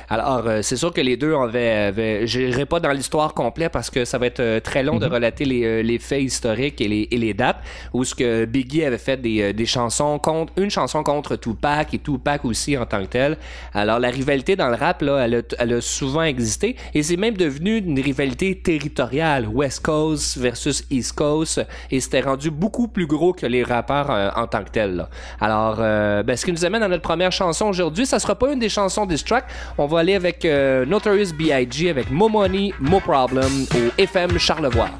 Alors, 0.08 0.46
euh, 0.46 0.62
c'est 0.62 0.76
sûr 0.76 0.92
que 0.92 1.00
les 1.00 1.16
deux 1.16 1.34
avaient. 1.34 1.86
avaient 1.88 2.26
je 2.26 2.40
n'irai 2.40 2.66
pas 2.66 2.80
dans 2.80 2.90
l'histoire 2.90 3.34
complète 3.34 3.72
parce 3.72 3.90
que 3.90 4.04
ça 4.04 4.18
va 4.18 4.26
être 4.26 4.40
euh, 4.40 4.60
très 4.60 4.82
long 4.82 4.98
de 4.98 5.06
relater 5.06 5.44
les, 5.44 5.64
euh, 5.64 5.82
les 5.82 5.98
faits 5.98 6.22
historiques 6.22 6.80
et 6.80 6.88
les, 6.88 7.08
et 7.10 7.16
les 7.16 7.34
dates. 7.34 7.58
Où 7.92 8.04
ce 8.04 8.14
que 8.14 8.44
Biggie 8.44 8.84
avait 8.84 8.98
fait 8.98 9.20
des, 9.20 9.52
des 9.52 9.66
chansons 9.66 10.18
contre. 10.18 10.52
Une 10.56 10.70
chanson 10.70 11.02
contre 11.02 11.36
Tupac 11.36 11.94
et 11.94 11.98
Tupac 11.98 12.44
aussi 12.44 12.76
en 12.76 12.86
tant 12.86 13.02
que 13.02 13.08
tel. 13.08 13.38
Alors, 13.72 13.98
la 13.98 14.10
rivalité 14.10 14.56
dans 14.56 14.68
le 14.68 14.74
rap, 14.76 15.02
là, 15.02 15.24
elle 15.24 15.34
a, 15.36 15.42
elle 15.58 15.72
a 15.74 15.80
souvent 15.80 16.22
existé. 16.22 16.76
Et 16.94 17.02
c'est 17.02 17.16
même 17.16 17.36
devenu 17.36 17.78
une 17.78 18.00
rivalité 18.00 18.56
territoriale. 18.56 19.48
West 19.48 19.80
Coast 19.80 20.38
versus 20.38 20.84
East 20.90 21.12
Coast. 21.12 21.64
Et 21.90 22.00
c'était 22.00 22.20
rendu 22.20 22.50
beaucoup 22.50 22.88
plus 22.88 23.06
gros 23.06 23.32
que 23.32 23.46
les 23.46 23.62
rappeurs 23.62 24.32
en 24.36 24.46
tant 24.46 24.64
que 24.64 24.70
tel. 24.70 24.96
là. 24.96 25.08
Alors, 25.40 25.76
euh, 25.80 26.22
ben, 26.22 26.36
ce 26.36 26.44
qui 26.44 26.52
nous 26.52 26.64
amène 26.64 26.82
à 26.82 26.88
notre 26.88 27.02
première 27.02 27.32
chanson 27.32 27.66
aujourd'hui, 27.66 28.06
ça 28.06 28.18
sera 28.18 28.34
pas 28.34 28.52
une 28.52 28.58
des 28.58 28.68
chansons 28.68 29.06
diss 29.06 29.24
track. 29.24 29.44
On 29.76 29.86
va 29.86 30.00
aller 30.00 30.14
avec 30.14 30.44
euh, 30.44 30.86
Notorious 30.86 31.32
B.I.G. 31.36 31.90
avec 31.90 32.10
Mo 32.10 32.28
Money, 32.28 32.72
Mo 32.80 33.00
Problem 33.00 33.66
au 33.74 34.00
FM 34.00 34.38
Charlevoix. 34.38 34.90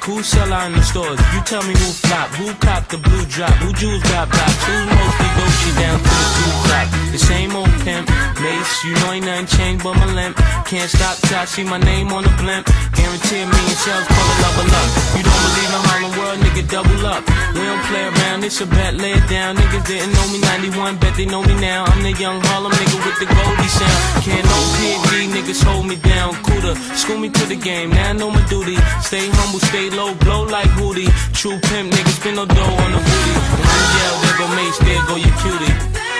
Who 0.00 0.22
sell 0.22 0.52
out 0.52 0.66
in 0.66 0.72
the 0.72 0.82
stores. 0.82 1.20
You 1.34 1.40
tell 1.44 1.62
me 1.62 1.74
who 1.74 1.88
flop, 2.00 2.28
who 2.38 2.54
cop 2.64 2.88
the 2.88 2.98
blue 2.98 3.24
drop, 3.26 3.52
who 3.60 3.72
jewels 3.72 4.02
got 4.04 4.30
blocks, 4.30 4.62
who 4.64 4.74
mostly 4.88 5.28
Gucci 5.36 5.70
down 5.76 5.98
to 5.98 6.12
the 6.22 6.28
two 6.36 6.52
drop. 6.66 6.86
The 7.12 7.18
same 7.18 7.52
old 7.54 7.72
pimp, 7.84 8.08
mace, 8.40 8.84
you 8.84 8.94
know 8.94 9.12
ain't 9.12 9.26
nothing 9.26 9.46
changed 9.46 9.84
but 9.84 9.94
my 9.94 10.08
limp. 10.14 10.36
Can't 10.64 10.88
stop 10.88 11.18
till 11.28 11.38
I 11.38 11.44
see 11.44 11.64
my 11.64 11.78
name 11.78 12.08
on 12.12 12.24
the 12.24 12.32
blimp. 12.40 12.64
Guarantee 12.96 13.44
me 13.44 13.52
million 13.52 13.78
shells, 13.84 14.06
call 14.08 14.26
it 14.32 14.38
level 14.40 14.68
up. 14.72 14.88
You 15.16 15.22
don't 15.28 15.42
believe 15.44 15.72
in 15.76 15.82
Harlem 15.88 16.12
World, 16.18 16.38
nigga, 16.40 16.62
double 16.70 17.04
up. 17.06 17.22
We 17.52 17.60
don't 17.60 17.84
play 17.90 18.04
around, 18.08 18.44
it's 18.44 18.60
a 18.60 18.66
bet, 18.66 18.94
lay 18.94 19.12
it 19.12 19.26
down. 19.28 19.56
Niggas 19.56 19.84
didn't 19.86 20.12
know 20.16 20.26
me 20.32 20.38
91, 20.40 20.96
bet 20.98 21.14
they 21.16 21.26
know 21.26 21.42
me 21.42 21.54
now. 21.60 21.84
I'm 21.84 22.02
the 22.02 22.12
young 22.16 22.40
Harlem 22.48 22.72
nigga 22.72 22.98
with 23.04 23.18
the 23.20 23.28
Goldie 23.28 23.68
sound. 23.68 24.24
Can't 24.24 24.46
no 24.46 24.58
PD, 24.78 25.28
niggas 25.36 25.62
hold 25.62 25.86
me 25.86 25.96
down. 25.96 26.32
Cooler, 26.46 26.74
school 26.96 27.18
me 27.18 27.28
to 27.28 27.44
the 27.46 27.56
game, 27.56 27.90
now 27.90 28.10
I 28.10 28.12
know 28.12 28.30
my 28.30 28.44
duty. 28.48 28.76
Stay 29.02 29.28
humble, 29.28 29.60
stay 29.60 29.81
low, 29.90 30.14
blow 30.14 30.44
like 30.44 30.68
Hootie. 30.78 31.10
True 31.32 31.58
pimp, 31.58 31.92
niggas 31.92 32.16
spin 32.20 32.34
no 32.36 32.46
dough 32.46 32.82
on 32.84 32.92
the 32.92 32.98
booty. 32.98 33.34
When 33.58 33.78
you 33.78 33.88
yell, 33.98 34.16
go 34.38 34.46
Mace, 34.54 34.78
there 34.78 35.02
go 35.06 35.16
your 35.16 35.34
cutie. 35.40 36.11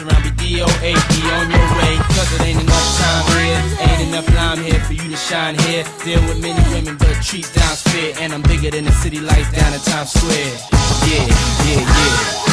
Around, 0.00 0.22
be 0.22 0.30
DOA, 0.30 0.92
be 0.94 1.20
on 1.30 1.50
your 1.50 1.68
way. 1.78 1.96
Cause 2.14 2.32
it 2.34 2.42
ain't 2.42 2.60
enough 2.60 2.88
time 2.98 3.24
here, 3.34 3.88
ain't 3.88 4.08
enough 4.08 4.28
lime 4.34 4.62
here 4.62 4.80
for 4.80 4.92
you 4.92 5.08
to 5.10 5.16
shine 5.16 5.58
here. 5.66 5.84
Deal 6.04 6.20
with 6.22 6.40
many 6.40 6.62
women, 6.74 6.96
but 6.96 7.14
treat 7.22 7.50
down's 7.54 7.82
fair. 7.82 8.14
And 8.20 8.32
I'm 8.32 8.42
bigger 8.42 8.70
than 8.70 8.84
the 8.84 8.92
city 8.92 9.20
lights 9.20 9.50
down 9.52 9.72
in 9.72 9.80
Times 9.80 10.12
Square. 10.12 10.56
Yeah, 11.06 11.26
yeah, 11.66 11.80
yeah. 11.80 12.47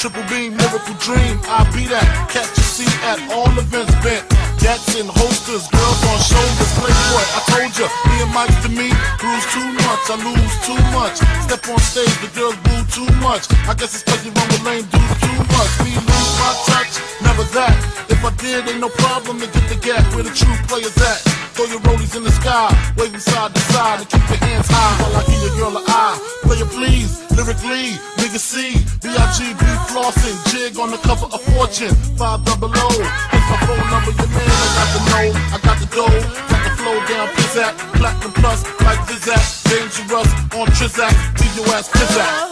Triple 0.00 0.24
beam, 0.32 0.56
miracle 0.56 0.96
dream. 0.96 1.36
I 1.44 1.60
be 1.76 1.84
that. 1.92 2.08
Catch 2.32 2.56
a 2.56 2.64
seat 2.64 2.88
at 3.04 3.20
all 3.36 3.52
events 3.52 3.92
bent. 4.00 4.24
Gats 4.56 4.96
in 4.96 5.04
holsters, 5.04 5.68
girls 5.68 6.00
on 6.08 6.16
shoulders. 6.24 6.72
Playboy, 6.80 7.24
I 7.36 7.40
told 7.52 7.68
ya, 7.76 7.84
me 8.08 8.16
and 8.24 8.32
Mike 8.32 8.56
to 8.64 8.72
me, 8.72 8.88
bruise 9.20 9.44
too 9.52 9.68
much, 9.84 10.00
I 10.08 10.16
lose 10.24 10.56
too 10.64 10.80
much. 10.96 11.20
Step 11.44 11.68
on 11.68 11.76
stage, 11.84 12.16
the 12.24 12.32
girls 12.32 12.56
boo 12.64 12.80
too 12.88 13.12
much. 13.20 13.44
I 13.68 13.76
guess 13.76 13.92
it's 13.92 14.00
cause 14.00 14.24
you 14.24 14.32
run 14.32 14.48
with 14.48 14.64
lame 14.64 14.88
dudes 14.88 15.16
too 15.20 15.36
much. 15.52 15.68
Me 15.84 15.92
lose 15.92 16.32
my 16.40 16.52
touch, 16.64 16.96
never 17.20 17.44
that. 17.52 17.76
If 18.08 18.24
I 18.24 18.32
did, 18.40 18.72
ain't 18.72 18.80
no 18.80 18.88
problem 19.04 19.44
to 19.44 19.52
get 19.52 19.68
the 19.68 19.76
gap 19.84 20.00
where 20.16 20.24
the 20.24 20.32
true 20.32 20.56
players 20.64 20.96
at. 20.96 21.20
Throw 21.52 21.68
your 21.68 21.84
rollies 21.84 22.16
in 22.16 22.24
the 22.24 22.32
sky, 22.32 22.72
waving 22.96 23.20
side 23.20 23.52
to 23.52 23.60
side, 23.68 24.00
and 24.00 24.08
keep 24.08 24.24
your 24.32 24.40
hands 24.48 24.64
high 24.64 24.96
while 24.96 25.12
I 25.20 25.28
give 25.28 25.44
your 25.44 25.56
girl 25.60 25.76
an 25.76 25.84
eye. 25.84 26.16
Player 26.40 26.64
please, 26.72 27.20
lyrically, 27.36 28.00
C, 28.38 28.72
B-I-G-B 29.02 29.64
flossing, 29.90 30.36
jig 30.52 30.78
on 30.78 30.90
the 30.90 30.98
cover 30.98 31.26
of 31.26 31.40
Fortune, 31.52 31.94
five 32.16 32.44
double 32.44 32.70
O. 32.72 32.88
It's 32.88 33.46
my 33.50 33.58
phone 33.66 33.90
number, 33.90 34.12
your 34.12 34.28
man, 34.28 34.46
I 34.46 34.70
got 34.76 34.88
the 34.94 35.00
know, 35.10 35.26
I 35.50 35.58
got 35.62 35.78
the 35.80 35.86
dough, 35.90 36.20
got 36.48 36.62
the 36.64 36.70
flow 36.76 36.98
down, 37.08 37.28
pizzazz, 37.34 37.74
platinum 37.98 38.32
plus, 38.32 38.64
like 38.82 38.98
Zizak, 39.08 39.42
dangerous 39.68 40.30
on 40.54 40.66
Trizak, 40.68 41.40
leave 41.40 41.56
your 41.56 41.74
ass 41.74 41.88
pizzazz. 41.88 42.49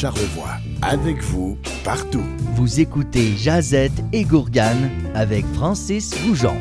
Charlevoix, 0.00 0.56
avec 0.80 1.20
vous 1.22 1.58
partout. 1.84 2.24
Vous 2.54 2.80
écoutez 2.80 3.36
Jazette 3.36 3.92
et 4.14 4.24
Gourgane 4.24 4.88
avec 5.14 5.44
Francis 5.52 6.14
Goujon. 6.24 6.56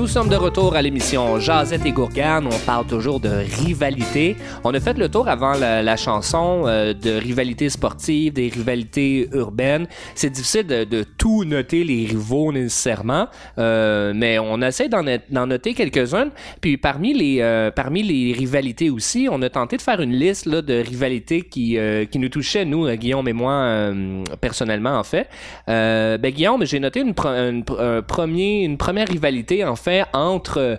Nous 0.00 0.08
sommes 0.08 0.30
de 0.30 0.36
retour 0.36 0.76
à 0.76 0.80
l'émission 0.80 1.38
Jazette 1.38 1.84
et 1.84 1.92
Gourgane. 1.92 2.46
On 2.46 2.58
parle 2.64 2.86
toujours 2.86 3.20
de 3.20 3.28
rivalité. 3.62 4.34
On 4.64 4.72
a 4.72 4.80
fait 4.80 4.96
le 4.96 5.10
tour 5.10 5.28
avant 5.28 5.52
la, 5.52 5.96
chanson 5.96 6.62
euh, 6.64 6.94
de 6.94 7.10
rivalité 7.10 7.68
sportive, 7.68 8.32
des 8.32 8.48
rivalités 8.48 9.28
urbaines. 9.34 9.86
C'est 10.14 10.30
difficile 10.30 10.66
de, 10.66 11.04
tout 11.18 11.44
noter 11.44 11.84
les 11.84 12.06
rivaux 12.06 12.50
nécessairement, 12.50 13.28
euh, 13.58 14.14
mais 14.16 14.38
on 14.38 14.62
essaie 14.62 14.88
d'en, 14.88 15.04
noter 15.46 15.74
quelques-unes. 15.74 16.30
Puis 16.62 16.78
parmi 16.78 17.12
les, 17.12 17.42
euh, 17.42 17.70
parmi 17.70 18.02
les 18.02 18.32
rivalités 18.32 18.88
aussi, 18.88 19.28
on 19.30 19.42
a 19.42 19.50
tenté 19.50 19.76
de 19.76 19.82
faire 19.82 20.00
une 20.00 20.12
liste 20.12 20.46
là, 20.46 20.62
de 20.62 20.80
rivalités 20.80 21.42
qui, 21.42 21.76
qui 22.10 22.18
nous 22.18 22.30
touchaient, 22.30 22.64
nous, 22.64 22.88
Guillaume 22.96 23.28
et 23.28 23.34
moi, 23.34 23.92
personnellement, 24.40 24.98
en 24.98 25.04
fait. 25.04 25.28
Ben, 25.66 26.30
Guillaume, 26.30 26.64
j'ai 26.64 26.80
noté 26.80 27.00
une, 27.00 27.12
premier, 27.12 28.64
une 28.64 28.78
première 28.78 29.06
rivalité, 29.06 29.62
en 29.62 29.76
fait, 29.76 29.89
entre 30.12 30.78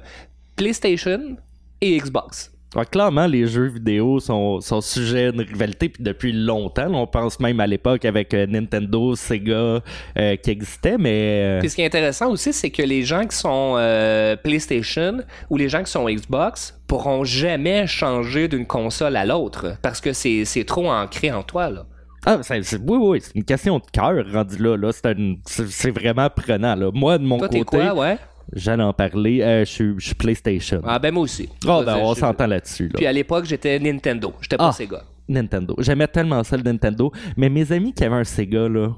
PlayStation 0.55 1.37
et 1.81 1.97
Xbox. 1.97 2.51
Clairement, 2.89 3.27
les 3.27 3.47
jeux 3.47 3.67
vidéo 3.67 4.21
sont, 4.21 4.61
sont 4.61 4.79
sujets 4.79 5.25
à 5.25 5.29
une 5.31 5.41
rivalité 5.41 5.89
puis 5.89 6.01
depuis 6.01 6.31
longtemps. 6.31 6.87
On 6.93 7.05
pense 7.05 7.37
même 7.41 7.59
à 7.59 7.67
l'époque 7.67 8.05
avec 8.05 8.33
euh, 8.33 8.45
Nintendo, 8.47 9.13
Sega 9.13 9.81
euh, 10.17 10.35
qui 10.37 10.51
existait, 10.51 10.97
mais 10.97 11.41
euh, 11.43 11.59
Puis 11.59 11.69
ce 11.69 11.75
qui 11.75 11.81
est 11.81 11.85
intéressant 11.87 12.29
aussi, 12.31 12.53
c'est 12.53 12.69
que 12.69 12.81
les 12.81 13.03
gens 13.03 13.25
qui 13.27 13.35
sont 13.35 13.75
euh, 13.77 14.37
PlayStation 14.37 15.17
ou 15.49 15.57
les 15.57 15.67
gens 15.67 15.83
qui 15.83 15.91
sont 15.91 16.05
Xbox 16.07 16.79
pourront 16.87 17.25
jamais 17.25 17.87
changer 17.87 18.47
d'une 18.47 18.65
console 18.65 19.17
à 19.17 19.25
l'autre 19.25 19.75
parce 19.81 19.99
que 19.99 20.13
c'est 20.13 20.45
c'est 20.45 20.63
trop 20.63 20.89
ancré 20.89 21.29
en 21.29 21.43
toi, 21.43 21.69
là. 21.69 21.85
ah, 22.25 22.37
c'est, 22.41 22.63
c'est- 22.63 22.77
oui, 22.87 22.97
oui, 23.01 23.19
c'est 23.21 23.35
une 23.35 23.43
question 23.43 23.79
de 23.79 23.83
cœur 23.91 24.13
rendu 24.31 24.55
là. 24.63 24.77
là 24.77 24.91
c'est, 24.93 25.17
c'est, 25.45 25.67
c'est 25.69 25.91
vraiment 25.91 26.29
prenant. 26.29 26.75
Là. 26.75 26.89
Moi, 26.93 27.17
de 27.17 27.25
mon 27.25 27.37
Toi, 27.39 27.49
côté, 27.49 27.65
quoi, 27.65 27.93
ouais? 27.95 28.17
J'allais 28.53 28.83
en 28.83 28.93
parler. 28.93 29.41
euh, 29.41 29.65
je, 29.65 29.95
suis, 29.99 30.15
PlayStation. 30.15 30.81
Ah, 30.85 30.99
ben 30.99 31.13
moi 31.13 31.23
aussi. 31.23 31.49
Oh, 31.67 31.81
ben, 31.85 31.97
on 32.01 32.13
s'entend 32.15 32.47
là-dessus. 32.47 32.85
Là. 32.87 32.93
Puis 32.95 33.05
à 33.05 33.13
l'époque, 33.13 33.45
j'étais 33.45 33.79
Nintendo. 33.79 34.33
J'étais 34.41 34.57
pas 34.57 34.69
Ah. 34.69 34.71
Sega. 34.71 35.03
Nintendo. 35.27 35.75
J'aimais 35.79 36.07
tellement 36.07 36.43
ça 36.43 36.57
le 36.57 36.63
Nintendo. 36.63 37.11
Mais 37.37 37.49
mes 37.49 37.71
amis 37.71 37.93
qui 37.93 38.03
avaient 38.03 38.15
un 38.15 38.23
Sega, 38.23 38.67
là, 38.67 38.89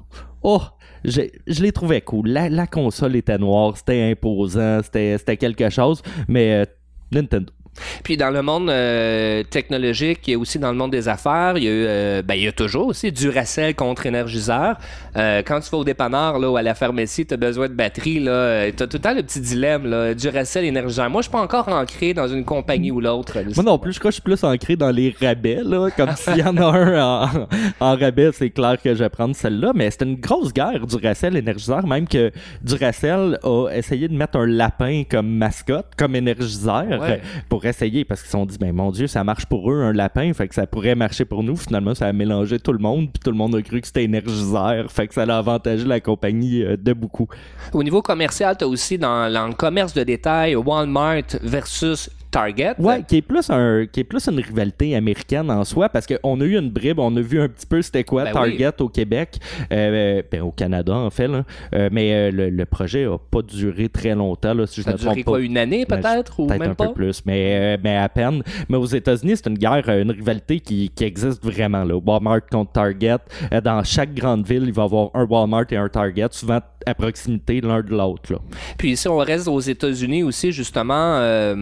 oh, 0.42 0.62
je 1.04 1.22
les 1.62 1.70
trouvais 1.72 2.00
cool. 2.00 2.28
La, 2.28 2.48
la 2.48 2.66
console 2.66 3.14
était 3.16 3.38
noire, 3.38 3.76
c'était 3.76 4.10
imposant, 4.10 4.80
c'était 4.82 5.16
c'était 5.18 5.36
quelque 5.36 5.68
chose. 5.70 6.02
Mais 6.28 6.54
euh, 6.54 6.64
Nintendo. 7.12 7.52
Puis 8.02 8.16
dans 8.16 8.30
le 8.30 8.42
monde 8.42 8.70
euh, 8.70 9.42
technologique 9.44 10.28
et 10.28 10.36
aussi 10.36 10.58
dans 10.58 10.70
le 10.70 10.76
monde 10.76 10.90
des 10.92 11.08
affaires, 11.08 11.54
il 11.56 11.64
y 11.64 11.68
a, 11.68 11.70
eu, 11.70 11.84
euh, 11.86 12.22
ben, 12.22 12.34
il 12.34 12.44
y 12.44 12.48
a 12.48 12.52
toujours 12.52 12.86
aussi 12.88 13.10
Duracell 13.12 13.74
contre 13.74 14.06
énergiseur. 14.06 14.76
Euh, 15.16 15.42
quand 15.44 15.60
tu 15.60 15.70
vas 15.70 15.78
au 15.78 15.84
dépanneur 15.84 16.38
là, 16.38 16.50
ou 16.50 16.56
à 16.56 16.62
la 16.62 16.74
pharmacie, 16.74 17.26
tu 17.26 17.34
as 17.34 17.36
besoin 17.36 17.68
de 17.68 17.74
batterie, 17.74 18.20
là, 18.20 18.70
tu 18.70 18.82
as 18.82 18.86
tout 18.86 18.96
le 18.96 19.02
temps 19.02 19.14
le 19.14 19.22
petit 19.22 19.40
dilemme, 19.40 19.86
là, 19.86 20.14
Duracell, 20.14 20.64
énergiseur. 20.64 21.08
Moi, 21.10 21.22
je 21.22 21.24
suis 21.28 21.32
pas 21.32 21.40
encore 21.40 21.68
ancré 21.68 22.14
dans 22.14 22.28
une 22.28 22.44
compagnie 22.44 22.90
ou 22.90 23.00
l'autre. 23.00 23.38
Moi 23.54 23.64
non 23.64 23.78
plus, 23.78 23.92
je 23.92 23.98
crois 23.98 24.10
que 24.10 24.16
je 24.16 24.20
suis 24.20 24.22
plus 24.22 24.44
ancré 24.44 24.76
dans 24.76 24.90
les 24.90 25.14
rabais, 25.20 25.60
là. 25.64 25.88
Comme 25.96 26.10
s'il 26.16 26.38
y 26.38 26.42
en 26.42 26.56
a 26.56 26.64
un 26.64 27.02
en, 27.02 27.48
en 27.80 27.96
rabais, 27.96 28.30
c'est 28.32 28.50
clair 28.50 28.76
que 28.82 28.94
je 28.94 29.02
vais 29.02 29.08
prendre 29.08 29.34
celle-là. 29.34 29.72
Mais 29.74 29.90
c'était 29.90 30.04
une 30.04 30.20
grosse 30.20 30.52
guerre, 30.52 30.86
Duracell 30.86 31.36
énergiseur. 31.36 31.86
Même 31.86 32.06
que 32.08 32.30
Duracell 32.62 33.38
a 33.42 33.68
essayé 33.72 34.08
de 34.08 34.14
mettre 34.14 34.38
un 34.38 34.46
lapin 34.46 35.02
comme 35.08 35.28
mascotte, 35.28 35.86
comme 35.96 36.14
énergiseur, 36.16 36.84
Ouais. 37.00 37.20
pour 37.48 37.63
essayer 37.66 38.04
parce 38.04 38.20
qu'ils 38.20 38.28
se 38.28 38.32
sont 38.32 38.46
dit, 38.46 38.58
ben 38.58 38.72
mon 38.72 38.90
Dieu, 38.90 39.06
ça 39.06 39.24
marche 39.24 39.46
pour 39.46 39.70
eux, 39.70 39.82
un 39.82 39.92
lapin, 39.92 40.32
fait 40.32 40.48
que 40.48 40.54
ça 40.54 40.66
pourrait 40.66 40.94
marcher 40.94 41.24
pour 41.24 41.42
nous. 41.42 41.56
Finalement, 41.56 41.94
ça 41.94 42.06
a 42.06 42.12
mélangé 42.12 42.58
tout 42.58 42.72
le 42.72 42.78
monde, 42.78 43.10
puis 43.12 43.20
tout 43.22 43.30
le 43.30 43.36
monde 43.36 43.54
a 43.54 43.62
cru 43.62 43.80
que 43.80 43.86
c'était 43.86 44.04
énergiseur, 44.04 44.90
fait 44.90 45.08
que 45.08 45.14
ça 45.14 45.22
a 45.22 45.38
avantagé 45.38 45.84
la 45.84 46.00
compagnie 46.00 46.62
euh, 46.62 46.76
de 46.76 46.92
beaucoup. 46.92 47.28
Au 47.72 47.82
niveau 47.82 48.02
commercial, 48.02 48.56
tu 48.56 48.64
as 48.64 48.68
aussi 48.68 48.98
dans, 48.98 49.32
dans 49.32 49.46
le 49.48 49.54
commerce 49.54 49.94
de 49.94 50.02
détail 50.02 50.56
Walmart 50.56 51.38
versus 51.42 52.10
Target. 52.34 52.74
Ouais, 52.78 53.02
qui 53.06 53.18
est 53.18 53.22
plus 53.22 53.48
un 53.50 53.86
qui 53.90 54.00
est 54.00 54.04
plus 54.04 54.26
une 54.28 54.40
rivalité 54.40 54.96
américaine 54.96 55.50
en 55.50 55.64
soi 55.64 55.88
parce 55.88 56.06
qu'on 56.06 56.40
a 56.40 56.44
eu 56.44 56.58
une 56.58 56.70
bribe, 56.70 56.98
on 56.98 57.16
a 57.16 57.20
vu 57.20 57.40
un 57.40 57.48
petit 57.48 57.66
peu 57.66 57.80
c'était 57.80 58.02
quoi 58.04 58.24
Ben 58.24 58.32
Target 58.32 58.72
au 58.80 58.88
Québec, 58.88 59.38
euh, 59.72 60.22
ben, 60.30 60.42
au 60.42 60.50
Canada 60.50 60.94
en 60.94 61.10
fait 61.10 61.28
là. 61.28 61.44
Euh, 61.74 61.88
mais 61.92 62.12
euh, 62.12 62.30
le, 62.32 62.50
le 62.50 62.64
projet 62.66 63.04
a 63.04 63.18
pas 63.18 63.42
duré 63.42 63.88
très 63.88 64.14
longtemps 64.14 64.52
là 64.54 64.66
si 64.66 64.80
je 64.80 64.82
Ça 64.82 64.90
a 64.90 64.94
duré 64.94 65.16
pas. 65.22 65.30
quoi, 65.30 65.40
une 65.40 65.56
année 65.56 65.86
Ben, 65.88 66.00
peut-être 66.00 66.40
ou 66.40 66.46
Peut-être 66.46 66.60
même 66.60 66.70
un 66.72 66.74
pas? 66.74 66.88
peu 66.88 66.94
plus, 66.94 67.22
mais, 67.24 67.78
mais 67.82 67.96
à 67.96 68.08
peine. 68.08 68.42
Mais 68.68 68.76
aux 68.76 68.84
États-Unis, 68.86 69.34
c'est 69.36 69.48
une 69.48 69.58
guerre, 69.58 69.88
une 69.88 70.10
rivalité 70.10 70.58
qui, 70.60 70.90
qui 70.90 71.04
existe 71.04 71.44
vraiment. 71.44 71.84
Là. 71.84 71.94
Walmart 72.04 72.40
contre 72.50 72.72
Target. 72.72 73.18
Dans 73.62 73.82
chaque 73.84 74.12
grande 74.14 74.46
ville, 74.46 74.64
il 74.66 74.72
va 74.72 74.82
y 74.82 74.84
avoir 74.84 75.10
un 75.14 75.24
Walmart 75.24 75.66
et 75.70 75.76
un 75.76 75.88
Target, 75.88 76.28
souvent 76.32 76.60
à 76.86 76.94
proximité 76.94 77.60
l'un 77.60 77.80
de 77.80 77.90
l'autre. 77.90 78.40
Puis 78.76 78.96
si 78.96 79.08
on 79.08 79.16
reste 79.18 79.48
aux 79.48 79.60
États-Unis 79.60 80.22
aussi, 80.22 80.52
justement, 80.52 81.16
euh, 81.18 81.54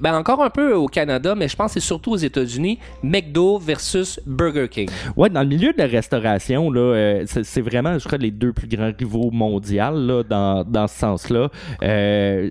ben 0.00 0.15
encore 0.16 0.42
un 0.42 0.50
peu 0.50 0.74
au 0.74 0.86
Canada, 0.86 1.34
mais 1.34 1.48
je 1.48 1.56
pense 1.56 1.74
que 1.74 1.80
c'est 1.80 1.86
surtout 1.86 2.12
aux 2.12 2.16
États-Unis, 2.16 2.78
McDo 3.02 3.58
versus 3.58 4.20
Burger 4.26 4.68
King. 4.68 4.88
Ouais, 5.16 5.30
dans 5.30 5.42
le 5.42 5.48
milieu 5.48 5.72
de 5.72 5.78
la 5.78 5.86
restauration, 5.86 6.70
là, 6.70 6.80
euh, 6.80 7.24
c'est 7.26 7.60
vraiment, 7.60 7.98
je 7.98 8.06
crois, 8.06 8.18
les 8.18 8.30
deux 8.30 8.52
plus 8.52 8.68
grands 8.68 8.92
rivaux 8.98 9.30
mondiaux 9.30 9.76
là, 9.76 10.22
dans, 10.22 10.64
dans 10.64 10.86
ce 10.86 10.98
sens-là. 10.98 11.50
Euh, 11.82 12.50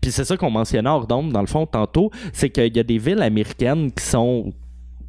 puis 0.00 0.12
c'est 0.12 0.24
ça 0.24 0.36
qu'on 0.36 0.50
mentionnait 0.50 0.88
hors 0.88 1.06
d'onde, 1.06 1.32
dans 1.32 1.40
le 1.40 1.46
fond, 1.46 1.66
tantôt, 1.66 2.10
c'est 2.32 2.50
qu'il 2.50 2.76
y 2.76 2.80
a 2.80 2.82
des 2.82 2.98
villes 2.98 3.22
américaines 3.22 3.90
qui 3.90 4.04
sont 4.04 4.52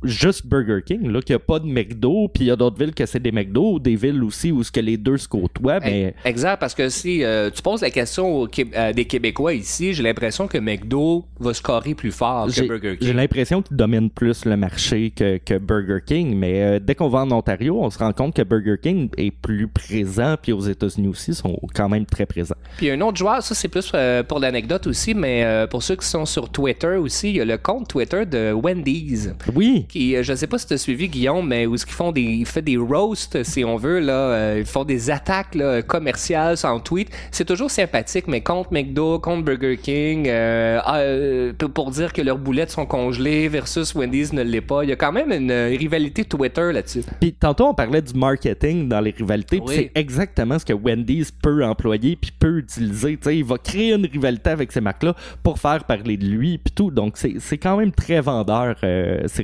juste 0.03 0.45
Burger 0.45 0.79
King, 0.85 1.11
là, 1.11 1.21
qu'il 1.21 1.33
n'y 1.35 1.41
a 1.41 1.45
pas 1.45 1.59
de 1.59 1.65
McDo, 1.65 2.27
puis 2.33 2.45
il 2.45 2.47
y 2.47 2.51
a 2.51 2.55
d'autres 2.55 2.77
villes 2.77 2.93
que 2.93 3.05
c'est 3.05 3.19
des 3.21 3.31
McDo, 3.31 3.73
ou 3.73 3.79
des 3.79 3.95
villes 3.95 4.23
aussi 4.23 4.51
où 4.51 4.63
ce 4.63 4.71
que 4.71 4.79
les 4.79 4.97
deux 4.97 5.17
se 5.17 5.27
côtoient, 5.27 5.79
mais... 5.79 6.13
Exact, 6.25 6.57
parce 6.59 6.73
que 6.75 6.89
si 6.89 7.23
euh, 7.23 7.49
tu 7.49 7.61
poses 7.61 7.81
la 7.81 7.89
question 7.89 8.35
aux 8.41 8.47
à 8.75 8.93
des 8.93 9.05
Québécois 9.05 9.53
ici, 9.53 9.93
j'ai 9.93 10.03
l'impression 10.03 10.47
que 10.47 10.57
McDo 10.57 11.25
va 11.39 11.53
scorer 11.53 11.95
plus 11.95 12.11
fort 12.11 12.47
que 12.47 12.53
J'ai 12.53 12.67
Burger 12.67 12.97
j'ai 12.99 13.07
King. 13.07 13.15
l'impression 13.15 13.61
qu'ils 13.61 13.77
dominent 13.77 14.09
plus 14.09 14.45
le 14.45 14.57
marché 14.57 15.11
que, 15.11 15.37
que 15.37 15.57
Burger 15.57 15.99
King, 16.05 16.35
mais 16.35 16.61
euh, 16.63 16.79
dès 16.79 16.95
qu'on 16.95 17.09
va 17.09 17.19
en 17.19 17.31
Ontario, 17.31 17.79
on 17.81 17.89
se 17.89 17.97
rend 17.99 18.13
compte 18.13 18.35
que 18.35 18.41
Burger 18.41 18.77
King 18.81 19.09
est 19.17 19.31
plus 19.31 19.67
présent, 19.67 20.35
puis 20.41 20.51
aux 20.53 20.61
États-Unis 20.61 21.07
aussi, 21.07 21.33
sont 21.33 21.57
quand 21.73 21.89
même 21.89 22.05
très 22.05 22.25
présents. 22.25 22.55
Puis 22.77 22.89
un 22.89 23.01
autre 23.01 23.17
joueur, 23.17 23.41
ça 23.43 23.55
c'est 23.55 23.67
plus 23.67 23.91
euh, 23.93 24.23
pour 24.23 24.39
l'anecdote 24.39 24.87
aussi, 24.87 25.13
mais 25.13 25.43
euh, 25.43 25.67
pour 25.67 25.83
ceux 25.83 25.95
qui 25.95 26.05
sont 26.05 26.25
sur 26.25 26.49
Twitter 26.49 26.95
aussi, 26.97 27.29
il 27.29 27.35
y 27.37 27.41
a 27.41 27.45
le 27.45 27.57
compte 27.57 27.87
Twitter 27.87 28.25
de 28.25 28.51
Wendy's. 28.53 29.29
Oui, 29.55 29.85
Qui, 29.87 30.15
euh, 30.15 30.23
je 30.23 30.33
sais 30.33 30.47
pas 30.47 30.57
si 30.57 30.67
tu 30.67 30.73
as 30.73 30.77
suivi 30.77 31.07
Guillaume, 31.07 31.47
mais 31.47 31.65
où 31.65 31.75
qu'ils 31.75 31.91
font 31.91 32.11
des, 32.11 32.21
ils 32.21 32.45
font 32.45 32.61
des 32.61 32.77
roasts, 32.77 33.43
si 33.43 33.63
on 33.63 33.77
veut, 33.77 33.99
là, 33.99 34.13
euh, 34.13 34.55
ils 34.59 34.65
font 34.65 34.83
des 34.83 35.09
attaques 35.09 35.55
là, 35.55 35.81
commerciales 35.81 36.57
sans 36.57 36.79
tweet. 36.79 37.09
C'est 37.31 37.45
toujours 37.45 37.71
sympathique, 37.71 38.25
mais 38.27 38.41
contre 38.41 38.73
McDo, 38.73 39.19
contre 39.19 39.43
Burger 39.43 39.77
King, 39.81 40.27
euh, 40.27 41.53
pour- 41.73 41.87
dire 41.91 42.11
que 42.11 42.21
leurs 42.21 42.37
boulettes 42.37 42.71
sont 42.71 42.85
congelées 42.85 43.47
versus 43.47 43.95
Wendy's 43.95 44.33
ne 44.33 44.43
l'est 44.43 44.59
pas. 44.59 44.83
Il 44.83 44.89
y 44.89 44.91
a 44.91 44.97
quand 44.97 45.13
même 45.13 45.31
une 45.31 45.51
rivalité 45.51 46.25
Twitter 46.25 46.73
là-dessus. 46.73 47.03
Puis 47.21 47.31
tantôt, 47.31 47.67
on 47.67 47.73
parlait 47.73 48.01
du 48.01 48.13
marketing 48.13 48.89
dans 48.89 48.99
les 48.99 49.11
rivalités. 49.11 49.61
Oui. 49.65 49.73
C'est 49.73 49.91
exactement 49.95 50.59
ce 50.59 50.65
que 50.65 50.73
Wendy's 50.73 51.31
peut 51.31 51.63
employer 51.63 52.17
puis 52.17 52.31
peut 52.37 52.57
utiliser. 52.57 53.15
Tu 53.15 53.23
sais, 53.23 53.37
il 53.37 53.45
va 53.45 53.57
créer 53.57 53.93
une 53.93 54.05
rivalité 54.05 54.49
avec 54.49 54.71
ces 54.73 54.81
marques-là 54.81 55.15
pour 55.43 55.59
faire 55.59 55.85
parler 55.85 56.17
de 56.17 56.25
lui 56.25 56.57
puis 56.57 56.73
tout. 56.75 56.91
Donc, 56.91 57.17
c'est 57.17 57.57
quand 57.57 57.77
même 57.77 57.91
très 57.93 58.19
vendeur, 58.19 58.75
euh, 58.83 59.21
ces 59.27 59.43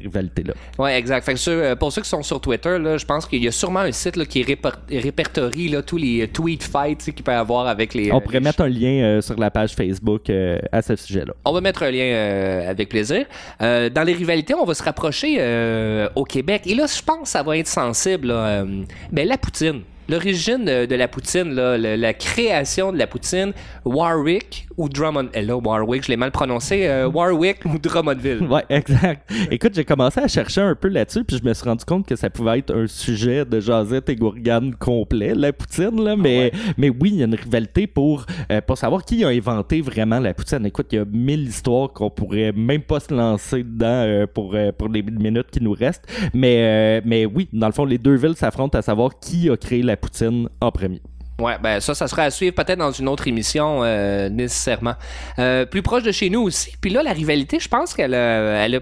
Ouais, 0.79 0.97
exact. 0.97 1.23
Fait 1.25 1.33
que 1.33 1.39
sur- 1.39 1.51
euh, 1.53 1.75
pour 1.75 1.91
ceux 1.91 2.01
qui 2.01 2.09
sont 2.09 2.23
sur 2.23 2.41
Twitter, 2.41 2.77
là, 2.79 2.97
je 2.97 3.05
pense 3.05 3.25
qu'il 3.25 3.43
y 3.43 3.47
a 3.47 3.51
sûrement 3.51 3.81
un 3.81 3.91
site 3.91 4.15
là, 4.15 4.25
qui 4.25 4.43
réper- 4.43 4.73
répertorie 4.89 5.69
là, 5.69 5.81
tous 5.81 5.97
les 5.97 6.23
euh, 6.23 6.27
tweet 6.27 6.63
fights 6.63 7.03
qu'il 7.13 7.23
peut 7.23 7.31
y 7.31 7.35
avoir 7.35 7.67
avec 7.67 7.93
les. 7.93 8.11
On 8.11 8.17
euh, 8.17 8.19
pourrait 8.19 8.39
les 8.39 8.43
mettre 8.45 8.61
un 8.61 8.69
lien 8.69 9.03
euh, 9.03 9.21
sur 9.21 9.37
la 9.39 9.51
page 9.51 9.73
Facebook 9.75 10.29
euh, 10.29 10.59
à 10.71 10.81
ce 10.81 10.95
sujet-là. 10.95 11.33
On 11.45 11.51
va 11.53 11.61
mettre 11.61 11.83
un 11.83 11.91
lien 11.91 12.03
euh, 12.03 12.69
avec 12.69 12.89
plaisir. 12.89 13.25
Dans 13.59 14.03
les 14.05 14.13
rivalités, 14.13 14.53
on 14.53 14.65
va 14.65 14.73
se 14.73 14.83
rapprocher 14.83 15.37
au 16.15 16.23
Québec. 16.23 16.63
Et 16.65 16.75
là, 16.75 16.85
je 16.87 17.01
pense 17.01 17.21
que 17.23 17.27
ça 17.29 17.43
va 17.43 17.57
être 17.57 17.67
sensible. 17.67 18.27
ben, 19.11 19.27
la 19.27 19.37
poutine. 19.37 19.81
L'origine 20.09 20.65
de, 20.65 20.85
de 20.85 20.95
la 20.95 21.07
poutine, 21.07 21.53
là, 21.53 21.77
le- 21.77 21.95
la 21.95 22.13
création 22.13 22.91
de 22.91 22.97
la 22.97 23.07
poutine, 23.07 23.53
Warwick 23.85 24.67
ou 24.77 24.89
Drummond. 24.89 25.27
eh 25.33 25.41
là, 25.41 25.55
Warwick, 25.55 26.03
je 26.05 26.09
l'ai 26.09 26.17
mal 26.17 26.31
prononcé. 26.31 26.87
euh, 26.87 27.07
Warwick 27.07 27.63
ou 27.65 27.77
Drummondville. 27.77 28.43
Ouais, 28.53 28.63
exact. 28.69 29.31
Écoute, 29.51 29.73
j'ai 29.75 29.85
commencé 29.85 30.19
à 30.19 30.27
chercher 30.27 30.61
un 30.61 30.75
peu 30.75 30.87
là-dessus, 30.89 31.23
puis 31.23 31.37
je 31.37 31.47
me 31.47 31.53
suis 31.53 31.63
rendu 31.67 31.85
compte 31.85 32.05
que 32.07 32.15
ça 32.15 32.29
pouvait 32.29 32.59
être 32.59 32.75
un 32.75 32.87
sujet 32.87 33.45
de 33.45 33.59
Josette 33.59 34.09
et 34.09 34.15
Gourgane 34.15 34.75
complet, 34.75 35.33
la 35.35 35.53
poutine, 35.53 36.03
là. 36.03 36.15
Mais, 36.15 36.51
mais 36.77 36.89
oui, 36.89 37.11
il 37.13 37.15
y 37.15 37.21
a 37.21 37.25
une 37.25 37.35
rivalité 37.35 37.87
pour, 37.87 38.25
euh, 38.51 38.61
pour 38.61 38.77
savoir 38.77 39.03
qui 39.05 39.23
a 39.23 39.29
inventé 39.29 39.81
vraiment 39.81 40.19
la 40.19 40.33
poutine. 40.33 40.65
Écoute, 40.65 40.87
il 40.91 40.95
y 40.95 40.99
a 40.99 41.05
mille 41.05 41.47
histoires 41.47 41.91
qu'on 41.93 42.09
pourrait 42.09 42.51
même 42.51 42.81
pas 42.81 42.99
se 42.99 43.13
lancer 43.13 43.63
dedans 43.63 43.85
euh, 43.87 44.27
pour, 44.31 44.53
euh, 44.55 44.71
pour 44.71 44.89
les 44.89 45.01
minutes 45.01 45.49
qui 45.51 45.61
nous 45.61 45.73
restent. 45.73 46.05
Mais, 46.33 46.57
euh, 46.59 47.01
mais 47.05 47.25
oui, 47.25 47.47
dans 47.53 47.67
le 47.67 47.73
fond, 47.73 47.85
les 47.85 47.97
deux 47.97 48.15
villes 48.15 48.35
s'affrontent 48.35 48.77
à 48.77 48.81
savoir 48.81 49.19
qui 49.19 49.49
a 49.49 49.57
créé 49.57 49.81
la 49.81 49.92
poutine 49.95 50.49
en 50.61 50.71
premier. 50.71 51.01
Ouais, 51.39 51.55
ben 51.61 51.79
ça, 51.79 51.95
ça 51.95 52.07
sera 52.07 52.23
à 52.23 52.31
suivre 52.31 52.53
peut-être 52.53 52.77
dans 52.77 52.91
une 52.91 53.07
autre 53.07 53.27
émission 53.27 53.79
euh, 53.83 54.29
nécessairement. 54.29 54.93
Euh, 55.39 55.65
plus 55.65 55.81
proche 55.81 56.03
de 56.03 56.11
chez 56.11 56.29
nous 56.29 56.41
aussi. 56.41 56.73
Puis 56.79 56.91
là, 56.91 57.01
la 57.01 57.11
rivalité, 57.11 57.59
je 57.59 57.67
pense 57.67 57.95
qu'elle 57.95 58.13
a, 58.13 58.63
elle 58.65 58.75
a, 58.75 58.79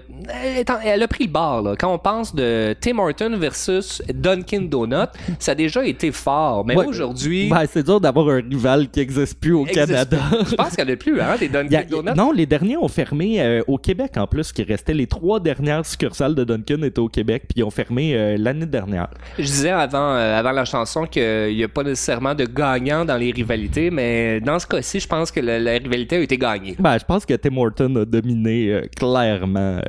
elle 0.84 1.02
a 1.02 1.08
pris 1.08 1.24
le 1.24 1.30
bar. 1.30 1.62
Là. 1.62 1.74
Quand 1.78 1.92
on 1.92 1.98
pense 1.98 2.34
de 2.34 2.76
Tim 2.78 2.98
Horton 2.98 3.36
versus 3.38 4.02
Dunkin' 4.12 4.68
Donut, 4.68 5.08
ça 5.38 5.52
a 5.52 5.54
déjà 5.54 5.84
été 5.86 6.12
fort. 6.12 6.64
Mais 6.66 6.76
Ouais. 6.76 6.86
aujourd'hui, 6.86 7.48
Ben, 7.48 7.64
c'est 7.72 7.82
dur 7.84 8.00
d'avoir 8.00 8.28
un 8.28 8.42
rival 8.42 8.88
qui 8.90 9.00
n'existe 9.00 9.40
plus 9.40 9.54
au 9.54 9.66
existe 9.66 9.86
Canada. 9.86 10.18
je 10.50 10.54
pense 10.54 10.76
qu'il 10.76 10.84
n'y 10.84 10.90
en 10.90 10.94
a 10.94 10.96
plus, 10.96 11.20
hein, 11.22 11.36
des 11.40 11.46
a- 11.46 11.62
Dunkin' 11.62 11.86
Donuts. 11.88 12.14
non, 12.16 12.32
les 12.32 12.44
derniers 12.46 12.76
ont 12.76 12.88
fermé 12.88 13.40
euh, 13.40 13.62
au 13.66 13.78
Québec 13.78 14.12
en 14.16 14.26
plus, 14.26 14.52
qui 14.52 14.62
restait 14.62 14.94
les 14.94 15.06
trois 15.06 15.40
dernières 15.40 15.86
succursales 15.86 16.34
de 16.34 16.44
Dunkin' 16.44 16.84
étaient 16.84 16.98
au 16.98 17.08
Québec, 17.08 17.44
puis 17.48 17.60
ils 17.60 17.64
ont 17.64 17.70
fermé 17.70 18.36
l'année 18.36 18.66
dernière. 18.66 19.08
Je 19.38 19.44
disais 19.44 19.70
avant, 19.70 20.12
avant 20.12 20.52
la 20.52 20.66
chanson 20.66 21.06
qu'il 21.06 21.54
n'y 21.56 21.64
a 21.64 21.68
pas 21.68 21.82
nécessairement 21.82 22.34
de 22.34 22.42
gagnant 22.54 23.04
dans 23.04 23.16
les 23.16 23.32
rivalités, 23.32 23.90
mais 23.90 24.40
dans 24.40 24.58
ce 24.58 24.66
cas-ci, 24.66 25.00
je 25.00 25.08
pense 25.08 25.30
que 25.30 25.40
la, 25.40 25.58
la 25.58 25.72
rivalité 25.72 26.16
a 26.16 26.20
été 26.20 26.36
gagnée. 26.36 26.76
Ben, 26.78 26.98
je 26.98 27.04
pense 27.04 27.24
que 27.26 27.34
Tim 27.34 27.56
Horton 27.56 27.96
a 27.96 28.04
dominé 28.04 28.68
euh, 28.70 28.82
clairement. 28.96 29.80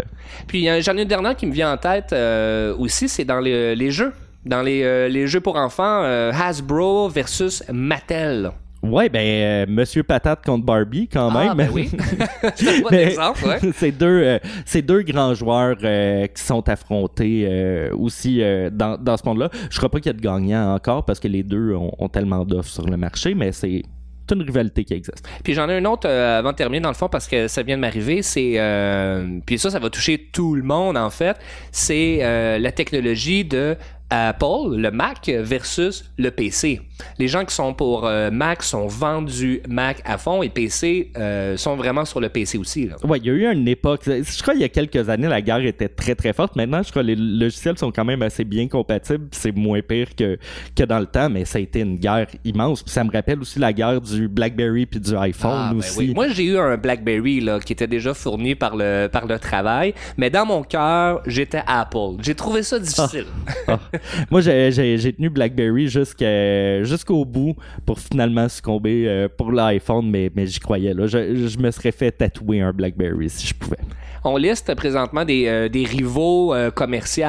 Puis 0.48 0.68
j'en 0.82 0.98
ai 0.98 1.02
une 1.02 1.08
dernière 1.08 1.36
qui 1.36 1.46
me 1.46 1.54
vient 1.54 1.74
en 1.74 1.78
tête 1.78 2.14
euh, 2.14 2.76
aussi, 2.78 3.10
c'est 3.10 3.26
dans 3.26 3.40
les, 3.40 3.76
les 3.76 3.92
jeux. 3.92 4.14
Dans 4.46 4.62
les, 4.62 4.84
euh, 4.84 5.08
les 5.08 5.26
jeux 5.28 5.40
pour 5.40 5.56
enfants, 5.56 6.04
Hasbro 6.04 7.08
versus 7.08 7.64
Mattel. 7.72 8.52
Ouais, 8.84 9.08
ben, 9.10 9.20
euh, 9.20 9.66
Monsieur 9.68 10.04
Patate 10.04 10.44
contre 10.46 10.66
Barbie, 10.66 11.08
quand 11.08 11.30
Ah, 11.34 11.46
même. 11.56 11.58
ben 11.58 11.70
oui. 11.74 11.90
C'est 12.56 12.68
un 12.78 12.82
bon 12.82 12.88
Mais- 12.92 13.04
exemple, 13.04 13.46
ouais. 13.46 13.72
c'est 13.76 13.92
deux, 13.92 14.06
euh, 14.24 14.40
c'est 14.66 14.82
deux 14.82 15.02
grands 15.04 15.34
joueurs 15.34 15.78
euh, 15.84 16.28
qui 16.28 16.44
sont 16.44 16.68
affrontés 16.70 17.90
aussi 17.94 18.42
dans, 18.72 18.98
dans 18.98 19.18
ce 19.18 19.24
monde-là. 19.26 19.50
Je 19.72 19.78
crois 19.78 19.90
pas 19.90 20.00
qu'il 20.00 20.08
y 20.08 20.16
a 20.16 20.18
de 20.18 20.22
gagnants 20.22 20.76
encore 20.76 21.06
parce 21.06 21.20
que 21.20 21.28
les 21.28 21.44
deux 21.44 21.74
ont, 21.74 21.92
ont 21.98 22.10
tellement 22.10 22.44
d'offres 22.46 22.70
sur 22.70 22.86
le 22.86 22.98
marché, 22.98 23.34
mais 23.34 23.52
c'est 23.52 23.84
c'est 24.30 24.36
une 24.36 24.42
rivalité 24.44 24.86
qui 24.86 24.94
existe. 24.94 25.28
Puis 25.44 25.54
j'en 25.54 25.68
ai 25.68 25.76
un 25.76 25.84
autre 25.84 26.08
euh, 26.08 26.40
avant 26.40 26.52
de 26.52 26.56
terminer 26.56 26.80
dans 26.80 26.88
le 26.90 26.96
fond 26.96 27.10
parce 27.10 27.28
que 27.28 27.50
ça 27.50 27.62
vient 27.62 27.76
de 27.76 27.82
m'arriver. 27.82 28.22
C'est 28.22 28.54
euh, 28.56 29.40
puis 29.46 29.60
ça, 29.60 29.70
ça 29.70 29.80
va 29.80 29.90
toucher 29.90 30.30
tout 30.32 30.56
le 30.56 30.64
monde 30.64 30.96
en 30.98 31.10
fait. 31.10 31.36
C'est 31.74 32.20
euh, 32.22 32.58
la 32.58 32.72
technologie 32.72 33.44
de 33.44 33.76
Apple, 34.16 34.76
le 34.78 34.92
Mac 34.92 35.28
versus 35.28 36.06
le 36.20 36.30
PC. 36.30 36.80
Les 37.18 37.28
gens 37.28 37.44
qui 37.46 37.56
sont 37.56 37.74
pour 37.74 38.06
euh, 38.06 38.30
Mac 38.30 38.62
sont 38.62 38.86
vendus 38.88 39.62
Mac 39.68 40.02
à 40.06 40.20
fond 40.20 40.44
et 40.44 40.50
PC 40.50 41.12
euh, 41.18 41.58
sont 41.58 41.76
vraiment 41.76 42.06
sur 42.06 42.20
le 42.20 42.30
PC 42.30 42.60
aussi. 42.60 42.90
Ouais, 43.04 43.18
il 43.18 43.26
y 43.26 43.30
a 43.32 43.34
eu 43.34 43.52
une 43.52 43.68
époque. 43.68 44.02
Je 44.06 44.42
crois 44.42 44.54
qu'il 44.54 44.62
y 44.62 44.66
a 44.66 44.70
quelques 44.70 45.10
années, 45.10 45.28
la 45.28 45.42
guerre 45.42 45.66
était 45.66 45.90
très 45.90 46.14
très 46.14 46.32
forte. 46.32 46.56
Maintenant, 46.56 46.84
je 46.84 46.92
crois 46.92 47.02
que 47.02 47.08
les 47.08 47.16
logiciels 47.16 47.78
sont 47.80 47.92
quand 47.92 48.06
même 48.06 48.22
assez 48.22 48.44
bien 48.44 48.68
compatibles. 48.68 49.28
C'est 49.32 49.52
moins 49.56 49.82
pire 49.82 50.16
que, 50.16 50.38
que 50.76 50.84
dans 50.84 51.00
le 51.00 51.08
temps, 51.08 51.30
mais 51.30 51.44
ça 51.46 51.58
a 51.58 51.62
été 51.62 51.80
une 51.80 51.98
guerre 51.98 52.28
immense. 52.46 52.84
Puis 52.84 52.92
ça 52.94 53.04
me 53.04 53.12
rappelle 53.12 53.40
aussi 53.40 53.58
la 53.58 53.74
guerre 53.74 54.00
du 54.00 54.28
BlackBerry 54.28 54.86
puis 54.86 55.00
du 55.00 55.16
iPhone 55.18 55.52
Ah, 55.56 55.70
ben 55.72 55.80
aussi. 55.80 55.98
oui. 55.98 56.14
Moi, 56.14 56.28
j'ai 56.30 56.46
eu 56.46 56.58
un 56.60 56.78
BlackBerry 56.78 57.42
là, 57.42 57.60
qui 57.60 57.74
était 57.74 57.88
déjà 57.88 58.14
fourni 58.14 58.54
par 58.54 58.76
le, 58.76 59.08
par 59.12 59.26
le 59.26 59.40
travail, 59.40 59.96
mais 60.18 60.30
dans 60.30 60.46
mon 60.46 60.62
cœur, 60.62 61.22
j'étais 61.26 61.64
Apple. 61.66 62.18
J'ai 62.22 62.36
trouvé 62.36 62.62
ça 62.62 62.78
difficile. 62.78 63.26
Ah. 63.68 63.80
Moi, 64.32 64.42
j'ai- 64.42 65.14
tenu 65.14 65.30
BlackBerry 65.30 65.88
jusqu'au 65.88 67.26
bout 67.26 67.56
pour 67.86 68.00
finalement 68.00 68.50
succomber 68.50 69.06
euh, 69.08 69.28
pour 69.30 69.52
l'iPhone, 69.52 70.10
mais, 70.10 70.32
j'y 70.46 70.60
croyais. 70.60 70.94
Là. 70.94 71.08
Je, 71.08 71.58
me 71.58 71.72
serais 71.72 71.92
fait 71.92 72.12
tatouer 72.12 72.62
un 72.62 72.72
BlackBerry 72.72 73.30
si 73.30 73.48
je 73.48 73.54
pouvais. 73.54 73.78
On 74.26 74.38
liste 74.38 74.74
présentement 74.76 75.26
des, 75.26 75.48
euh, 75.48 75.70
rivaux 75.74 76.54
euh, 76.54 76.72
commerciaux 76.72 77.24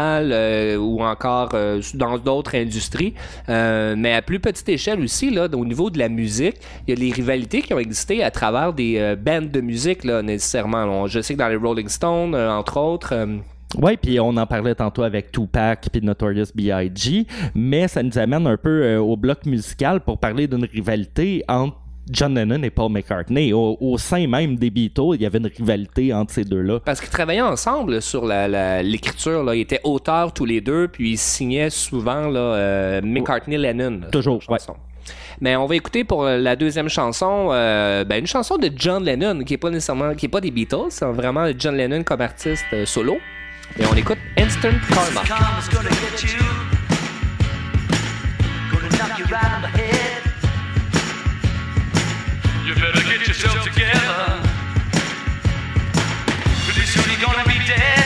ou 0.79 1.03
encore 1.03 1.55
dans 1.95 2.19
d'autres 2.19 2.55
industries, 2.57 3.15
mais 3.49 4.13
à 4.13 4.23
plus 4.23 4.41
petite 4.41 4.69
échelle 4.69 5.01
aussi, 5.01 5.31
là, 5.31 5.49
au 5.53 5.65
niveau 5.65 5.91
de 5.91 5.99
la 5.99 6.09
musique, 6.09 6.57
il 6.87 6.91
y 6.91 6.93
a 6.93 7.01
des 7.01 7.13
rivalités 7.13 7.63
qui 7.63 7.75
ont 7.75 7.79
existé 7.79 8.23
à 8.23 8.31
travers 8.31 8.73
des 8.73 9.15
bands 9.19 9.43
de 9.43 9.61
musique, 9.61 10.05
nécessairement. 10.05 11.07
Je 11.07 11.21
sais 11.21 11.35
que 11.35 11.39
dans 11.39 11.49
les 11.49 11.57
Rolling 11.57 11.89
Stones, 11.89 12.35
entre 12.35 12.79
autres, 12.79 13.15
Ouais, 13.81 13.97
puis 13.97 14.19
on 14.21 14.37
en 14.37 14.47
parlait 14.47 14.75
tantôt 14.75 15.03
avec 15.03 15.33
Tupac 15.33 15.87
puis 15.93 16.01
Notorious 16.03 16.47
B.I.G., 16.55 17.27
mais 17.55 17.89
ça 17.89 18.03
nous 18.03 18.17
amène 18.19 18.47
un 18.47 18.57
peu 18.57 18.83
euh, 18.85 18.99
au 19.01 19.17
bloc 19.17 19.47
musical 19.47 20.01
pour 20.01 20.19
parler 20.19 20.47
d'une 20.47 20.65
rivalité 20.65 21.43
entre 21.49 21.77
John 22.11 22.35
Lennon 22.35 22.63
et 22.63 22.71
Paul 22.71 22.93
McCartney. 22.93 23.53
Au, 23.55 23.79
au 23.81 23.97
sein 23.99 24.27
même 24.27 24.57
des 24.57 24.69
Beatles, 24.71 25.15
il 25.15 25.23
y 25.23 25.27
avait 25.27 25.39
une 25.39 25.47
rivalité 25.57 26.13
entre 26.13 26.33
ces 26.35 26.45
deux-là. 26.45 26.81
Parce 26.85 27.01
qu'ils 27.01 27.09
travaillaient 27.11 27.41
ensemble 27.41 28.03
sur 28.03 28.27
la- 28.27 28.47
la- 28.47 28.83
l'écriture. 28.83 29.43
là. 29.43 29.55
Ils 29.55 29.63
étaient 29.63 29.81
auteurs 29.85 30.33
tous 30.35 30.45
les 30.45 30.61
deux, 30.61 30.87
puis 30.89 31.13
ils 31.13 31.19
signaient 31.19 31.71
souvent 31.71 32.29
là, 32.29 32.41
euh, 32.41 33.01
McCartney-Lennon. 33.03 34.01
Toujours, 34.13 34.41
la 34.51 34.59
chanson. 34.59 34.75
Mais 35.41 35.57
on 35.57 35.67
va 35.67 35.75
écouter 35.75 36.05
pour 36.05 36.25
euh, 36.25 36.37
la 36.39 36.55
deuxième 36.57 36.89
chanson 36.89 37.49
euh, 37.51 38.05
ben, 38.05 38.21
une 38.21 38.27
chanson 38.27 38.57
de 38.57 38.71
John 38.77 39.03
Lennon 39.05 39.41
qui 39.45 39.55
est 39.55 39.59
pas 39.59 39.71
nécessairement 39.71 40.15
qui 40.15 40.27
est 40.27 40.29
pas 40.29 40.41
des 40.41 40.51
Beatles, 40.51 40.91
c'est 40.91 41.05
vraiment 41.07 41.47
John 41.59 41.75
Lennon 41.77 42.03
comme 42.05 42.21
artiste 42.21 42.65
solo. 42.85 43.17
Et 43.79 43.87
on 43.87 43.95
écoute 43.95 44.19
Instant 44.37 44.79
Karma. 44.89 45.23
You 52.65 52.75
better 52.77 53.03
get 53.03 53.27
yourself 53.27 53.65
together. 53.65 54.43
Pretty 56.65 56.87
soon 56.87 57.05
you're 57.11 57.21
gonna 57.21 57.45
be 57.45 57.59
dead. 57.67 58.04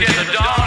get 0.00 0.26
the 0.26 0.32
dog. 0.32 0.59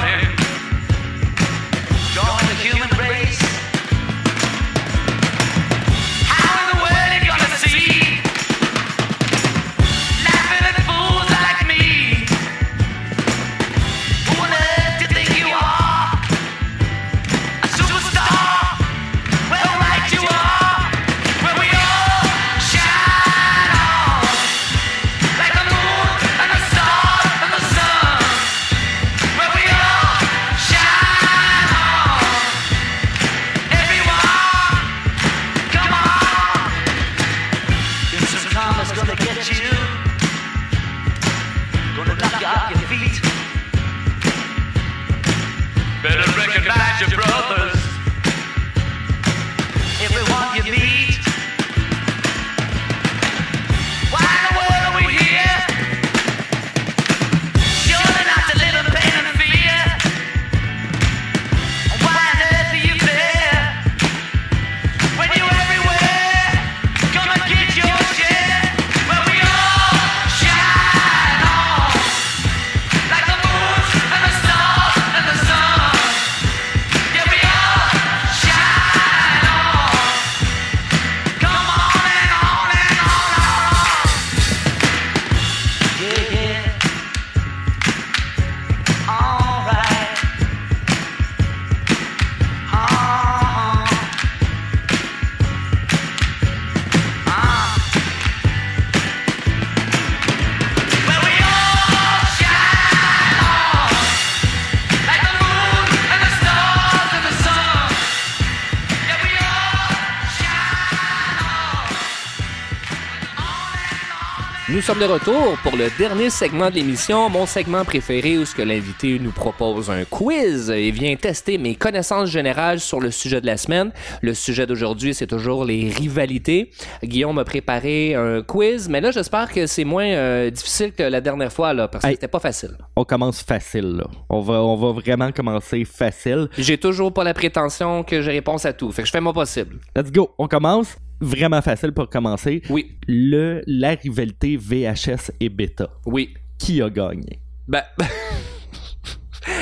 Sommes 114.83 114.99
de 114.99 115.05
retour 115.05 115.57
pour 115.63 115.77
le 115.77 115.87
dernier 115.97 116.29
segment 116.29 116.69
de 116.69 116.75
l'émission, 116.75 117.29
mon 117.29 117.45
segment 117.45 117.85
préféré 117.85 118.37
où 118.37 118.43
ce 118.45 118.53
que 118.53 118.61
l'invité 118.61 119.17
nous 119.17 119.31
propose 119.31 119.89
un 119.89 120.03
quiz 120.03 120.69
et 120.69 120.91
vient 120.91 121.15
tester 121.15 121.57
mes 121.57 121.75
connaissances 121.75 122.29
générales 122.29 122.81
sur 122.81 122.99
le 122.99 123.09
sujet 123.09 123.39
de 123.39 123.45
la 123.45 123.55
semaine. 123.55 123.93
Le 124.21 124.33
sujet 124.33 124.65
d'aujourd'hui, 124.67 125.13
c'est 125.13 125.27
toujours 125.27 125.63
les 125.63 125.89
rivalités. 125.89 126.69
Guillaume 127.01 127.35
m'a 127.35 127.45
préparé 127.45 128.15
un 128.15 128.41
quiz, 128.41 128.89
mais 128.89 128.99
là, 128.99 129.11
j'espère 129.11 129.51
que 129.53 129.67
c'est 129.67 129.85
moins 129.85 130.05
euh, 130.07 130.49
difficile 130.49 130.91
que 130.91 131.03
la 131.03 131.21
dernière 131.21 131.53
fois, 131.53 131.73
là, 131.73 131.87
parce 131.87 132.03
que 132.03 132.09
Hey. 132.09 132.15
c'était 132.15 132.27
pas 132.27 132.39
facile. 132.41 132.71
On 132.97 133.05
commence 133.05 133.41
facile, 133.41 133.95
là. 133.97 134.07
On 134.29 134.41
va, 134.41 134.55
on 134.61 134.75
va 134.75 134.91
vraiment 134.99 135.31
commencer 135.31 135.85
facile. 135.85 136.49
J'ai 136.57 136.77
toujours 136.77 137.13
pas 137.13 137.23
la 137.23 137.33
prétention 137.33 138.03
que 138.03 138.21
j'ai 138.21 138.31
réponse 138.31 138.65
à 138.65 138.73
tout, 138.73 138.91
fait 138.91 139.03
que 139.03 139.07
je 139.07 139.13
fais 139.13 139.21
mon 139.21 139.31
possible. 139.31 139.77
Let's 139.95 140.11
go. 140.11 140.31
On 140.37 140.47
commence 140.49 140.97
vraiment 141.23 141.61
facile 141.61 141.91
pour 141.91 142.09
commencer. 142.09 142.61
Oui, 142.69 142.91
Le, 143.07 143.61
la 143.67 143.91
rivalité 143.95 144.57
VHS 144.57 145.31
et 145.39 145.49
Beta. 145.49 145.89
oui. 146.05 146.33
Qui 146.59 146.81
a 146.81 146.89
gagné? 146.89 147.39
Ben, 147.67 147.81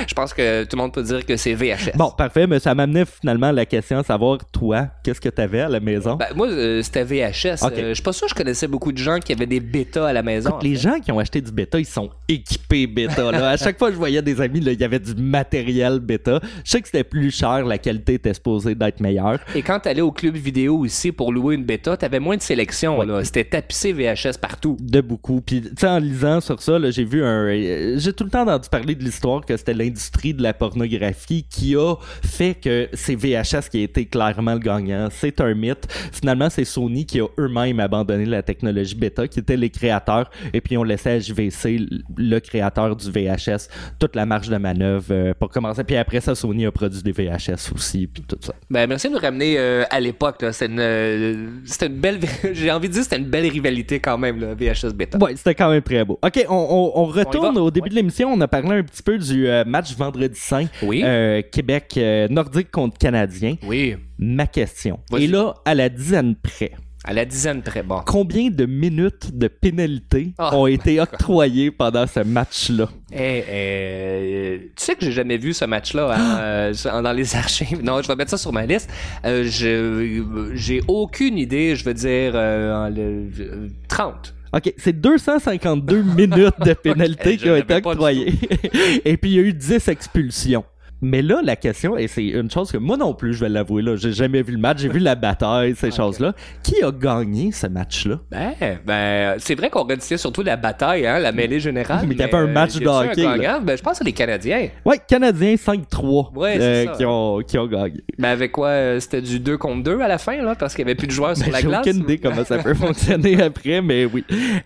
je 0.07 0.13
pense 0.13 0.33
que 0.33 0.63
tout 0.63 0.75
le 0.75 0.81
monde 0.81 0.93
peut 0.93 1.03
dire 1.03 1.25
que 1.25 1.35
c'est 1.37 1.53
VHS. 1.53 1.95
Bon, 1.95 2.11
parfait, 2.11 2.47
mais 2.47 2.59
ça 2.59 2.73
m'amenait 2.75 3.05
finalement 3.05 3.47
à 3.47 3.51
la 3.51 3.65
question 3.65 3.99
à 3.99 4.03
savoir, 4.03 4.37
toi, 4.51 4.87
qu'est-ce 5.03 5.21
que 5.21 5.29
tu 5.29 5.41
avais 5.41 5.61
à 5.61 5.69
la 5.69 5.79
maison? 5.79 6.15
Ben, 6.15 6.27
moi, 6.35 6.47
euh, 6.47 6.81
c'était 6.81 7.03
VHS. 7.03 7.63
Ok. 7.63 7.73
Euh, 7.77 7.89
je 7.89 7.93
suis 7.95 8.03
pas 8.03 8.13
sûr 8.13 8.27
que 8.27 8.31
je 8.31 8.35
connaissais 8.35 8.67
beaucoup 8.67 8.91
de 8.91 8.97
gens 8.97 9.19
qui 9.19 9.33
avaient 9.33 9.45
des 9.45 9.59
bêtas 9.59 10.07
à 10.07 10.13
la 10.13 10.23
maison. 10.23 10.49
Écoute, 10.51 10.63
les 10.63 10.75
gens 10.75 10.99
qui 10.99 11.11
ont 11.11 11.19
acheté 11.19 11.41
du 11.41 11.51
bêta, 11.51 11.79
ils 11.79 11.85
sont 11.85 12.09
équipés 12.27 12.87
bêta. 12.87 13.31
Là. 13.31 13.49
À 13.49 13.57
chaque 13.57 13.77
fois 13.77 13.87
que 13.89 13.93
je 13.93 13.99
voyais 13.99 14.21
des 14.21 14.39
amis, 14.41 14.59
il 14.59 14.79
y 14.79 14.83
avait 14.83 14.99
du 14.99 15.15
matériel 15.15 15.99
bêta. 15.99 16.39
Je 16.63 16.71
sais 16.71 16.81
que 16.81 16.87
c'était 16.87 17.03
plus 17.03 17.31
cher, 17.31 17.65
la 17.65 17.77
qualité 17.77 18.13
était 18.15 18.33
supposée 18.33 18.75
d'être 18.75 18.99
meilleure. 18.99 19.39
Et 19.55 19.61
quand 19.61 19.79
t'allais 19.79 20.01
au 20.01 20.11
club 20.11 20.35
vidéo 20.35 20.77
aussi 20.77 21.11
pour 21.11 21.31
louer 21.31 21.55
une 21.55 21.63
bêta, 21.65 21.97
t'avais 21.97 22.19
moins 22.19 22.37
de 22.37 22.41
sélection. 22.41 22.99
Ouais. 22.99 23.05
là. 23.05 23.23
C'était 23.23 23.43
tapissé 23.43 23.93
VHS 23.93 24.37
partout. 24.39 24.77
De 24.79 25.01
beaucoup. 25.01 25.41
Puis, 25.41 25.61
tu 25.61 25.69
sais, 25.77 25.87
en 25.87 25.97
lisant 25.99 26.41
sur 26.41 26.61
ça, 26.61 26.77
j'ai 26.91 27.03
vu 27.03 27.23
un. 27.23 27.45
euh, 27.47 27.95
J'ai 27.97 28.13
tout 28.13 28.23
le 28.23 28.29
temps 28.29 28.41
entendu 28.43 28.69
parler 28.69 28.95
de 28.95 29.03
l'histoire 29.03 29.45
que 29.45 29.55
c'était 29.57 29.70
l'industrie 29.73 30.33
de 30.33 30.41
la 30.43 30.53
pornographie 30.53 31.45
qui 31.49 31.75
a 31.75 31.95
fait 32.23 32.55
que 32.55 32.89
c'est 32.93 33.15
VHS 33.15 33.69
qui 33.71 33.79
a 33.79 33.83
été 33.83 34.05
clairement 34.05 34.53
le 34.53 34.59
gagnant. 34.59 35.07
C'est 35.11 35.39
un 35.41 35.53
mythe. 35.53 35.87
Finalement, 36.11 36.49
c'est 36.49 36.65
Sony 36.65 37.05
qui 37.05 37.19
a 37.19 37.25
eux-mêmes 37.39 37.79
abandonné 37.79 38.25
la 38.25 38.41
technologie 38.41 38.95
bêta, 38.95 39.27
qui 39.27 39.39
étaient 39.39 39.57
les 39.57 39.69
créateurs, 39.69 40.29
et 40.53 40.61
puis 40.61 40.77
on 40.77 40.83
laissait 40.83 41.11
à 41.11 41.19
JVC, 41.19 41.79
le 42.17 42.39
créateur 42.39 42.95
du 42.95 43.09
VHS, 43.11 43.67
toute 43.99 44.15
la 44.15 44.25
marge 44.25 44.49
de 44.49 44.57
manœuvre 44.57 45.05
euh, 45.11 45.33
pour 45.37 45.49
commencer. 45.49 45.83
Puis 45.83 45.95
après 45.97 46.21
ça, 46.21 46.35
Sony 46.35 46.65
a 46.65 46.71
produit 46.71 47.01
des 47.01 47.11
VHS 47.11 47.71
aussi, 47.73 48.07
puis 48.07 48.23
tout 48.27 48.37
ça. 48.41 48.53
Ben, 48.69 48.87
merci 48.87 49.07
de 49.07 49.13
nous 49.13 49.19
ramener 49.19 49.55
euh, 49.57 49.83
à 49.89 49.99
l'époque. 49.99 50.41
là. 50.41 50.51
C'était 50.51 50.71
une, 50.71 50.79
euh, 50.79 51.47
une 51.81 51.87
belle. 51.99 52.19
J'ai 52.53 52.71
envie 52.71 52.87
de 52.87 52.93
dire 52.93 53.03
c'était 53.03 53.17
une 53.17 53.29
belle 53.29 53.47
rivalité 53.49 53.99
quand 53.99 54.17
même, 54.17 54.39
le 54.39 54.53
VHS 54.53 54.93
Beta. 54.93 55.17
Ouais, 55.17 55.35
c'était 55.35 55.55
quand 55.55 55.69
même 55.69 55.81
très 55.81 56.03
beau. 56.05 56.19
OK, 56.21 56.45
on, 56.49 56.53
on- 56.55 56.91
on 57.01 57.05
retourne 57.05 57.57
au 57.57 57.71
début 57.71 57.89
de 57.89 57.95
l'émission. 57.95 58.31
On 58.33 58.41
a 58.41 58.47
parlé 58.47 58.77
un 58.79 58.83
petit 58.83 59.03
peu 59.03 59.17
du 59.17 59.47
euh, 59.47 59.60
match 59.65 59.95
vendredi 59.95 60.37
saint. 60.39 60.65
Oui. 60.83 61.01
Euh, 61.03 61.41
Québec 61.51 61.93
euh, 61.97 62.27
nordique 62.29 62.71
contre 62.71 62.97
Canadien. 62.97 63.55
Oui. 63.67 63.95
Ma 64.19 64.47
question. 64.47 64.99
Et 65.17 65.27
là, 65.27 65.55
à 65.65 65.73
la 65.75 65.89
dizaine 65.89 66.35
près, 66.35 66.71
À 67.03 67.13
la 67.13 67.25
dizaine 67.25 67.63
près. 67.63 67.81
Bon. 67.81 68.01
combien 68.05 68.49
de 68.51 68.65
minutes 68.65 69.35
de 69.35 69.47
pénalité 69.47 70.33
Oh 70.37 70.49
ont 70.53 70.67
été 70.67 70.99
octroyées 71.01 71.71
pendant 71.71 72.05
ce 72.05 72.19
match-là? 72.19 72.87
Eh, 73.11 73.43
eh, 73.49 74.71
tu 74.75 74.83
sais 74.85 74.95
que 74.95 75.03
j'ai 75.05 75.11
jamais 75.11 75.37
vu 75.37 75.53
ce 75.53 75.65
match-là 75.65 76.13
hein, 76.15 76.39
euh, 76.41 76.73
sur- 76.73 77.01
dans 77.01 77.11
les 77.11 77.35
archives. 77.35 77.81
Non, 77.83 78.01
je 78.01 78.07
vais 78.07 78.15
mettre 78.15 78.29
ça 78.31 78.37
sur 78.37 78.53
ma 78.53 78.65
liste. 78.67 78.89
Euh, 79.25 79.43
je- 79.45 80.51
j'ai 80.53 80.81
aucune 80.87 81.37
idée, 81.39 81.75
je 81.75 81.83
veux 81.83 81.93
dire, 81.95 82.33
euh, 82.35 82.89
le- 82.89 83.29
euh, 83.39 83.67
30. 83.87 84.33
OK, 84.53 84.73
c'est 84.77 84.99
252 84.99 86.01
minutes 86.01 86.59
de 86.65 86.73
pénalité 86.83 87.37
qui 87.37 87.49
ont 87.49 87.55
été 87.55 87.75
octroyées. 87.75 88.33
Et 89.05 89.15
puis, 89.17 89.31
il 89.31 89.35
y 89.35 89.39
a 89.39 89.43
eu 89.43 89.53
10 89.53 89.87
expulsions. 89.87 90.65
Mais 91.01 91.21
là, 91.21 91.41
la 91.43 91.55
question, 91.55 91.97
et 91.97 92.07
c'est 92.07 92.25
une 92.25 92.49
chose 92.51 92.71
que 92.71 92.77
moi 92.77 92.95
non 92.97 93.13
plus, 93.13 93.33
je 93.33 93.39
vais 93.39 93.49
l'avouer, 93.49 93.81
là, 93.81 93.95
j'ai 93.95 94.11
jamais 94.11 94.41
vu 94.43 94.53
le 94.53 94.59
match, 94.59 94.79
j'ai 94.79 94.89
vu 94.89 94.99
la 94.99 95.15
bataille, 95.15 95.75
ces 95.75 95.89
choses-là. 95.95 96.33
Qui 96.63 96.83
a 96.83 96.91
gagné 96.91 97.51
ce 97.51 97.67
match-là? 97.67 98.19
Ben, 98.29 98.53
ben, 98.85 99.35
c'est 99.39 99.55
vrai 99.55 99.69
qu'on 99.69 99.83
redisait 99.83 100.17
surtout 100.17 100.43
la 100.43 100.57
bataille, 100.57 101.07
hein, 101.07 101.19
la 101.19 101.31
mêlée 101.31 101.59
générale. 101.59 102.05
Mais 102.07 102.13
il 102.13 102.19
y 102.19 102.23
avait 102.23 102.33
un 102.35 102.47
match 102.47 102.75
de 102.77 102.85
hockey? 102.87 103.23
Ben, 103.63 103.75
je 103.77 103.81
pense 103.81 103.99
que 103.99 104.03
les 104.03 104.11
Canadiens. 104.13 104.67
Ouais, 104.85 104.99
Canadiens 105.07 105.55
5-3 105.55 106.33
Ouais, 106.35 106.55
c'est 106.57 106.61
euh, 106.61 106.85
ça. 106.85 106.91
qui, 106.97 107.05
ont, 107.05 107.39
qui 107.47 107.57
ont 107.57 107.67
gagné. 107.67 108.01
Ben, 108.19 108.29
avec 108.29 108.51
quoi? 108.51 108.67
euh, 108.67 108.99
C'était 108.99 109.21
du 109.21 109.39
2 109.39 109.57
contre 109.57 109.83
2 109.83 109.99
à 110.01 110.07
la 110.07 110.17
fin, 110.17 110.41
là, 110.41 110.55
parce 110.55 110.75
qu'il 110.75 110.85
n'y 110.85 110.91
avait 110.91 110.97
plus 110.97 111.07
de 111.07 111.11
joueurs 111.11 111.35
sur 111.35 111.45
Ben, 111.47 111.51
la 111.53 111.59
J'ai 111.61 111.67
glace. 111.67 111.87
aucune 111.87 112.01
idée 112.03 112.17
comment 112.19 112.43
ça 112.45 112.57
peut 112.59 112.73
fonctionner 112.75 113.41
après, 113.41 113.81
mais 113.81 114.05
oui. 114.05 114.23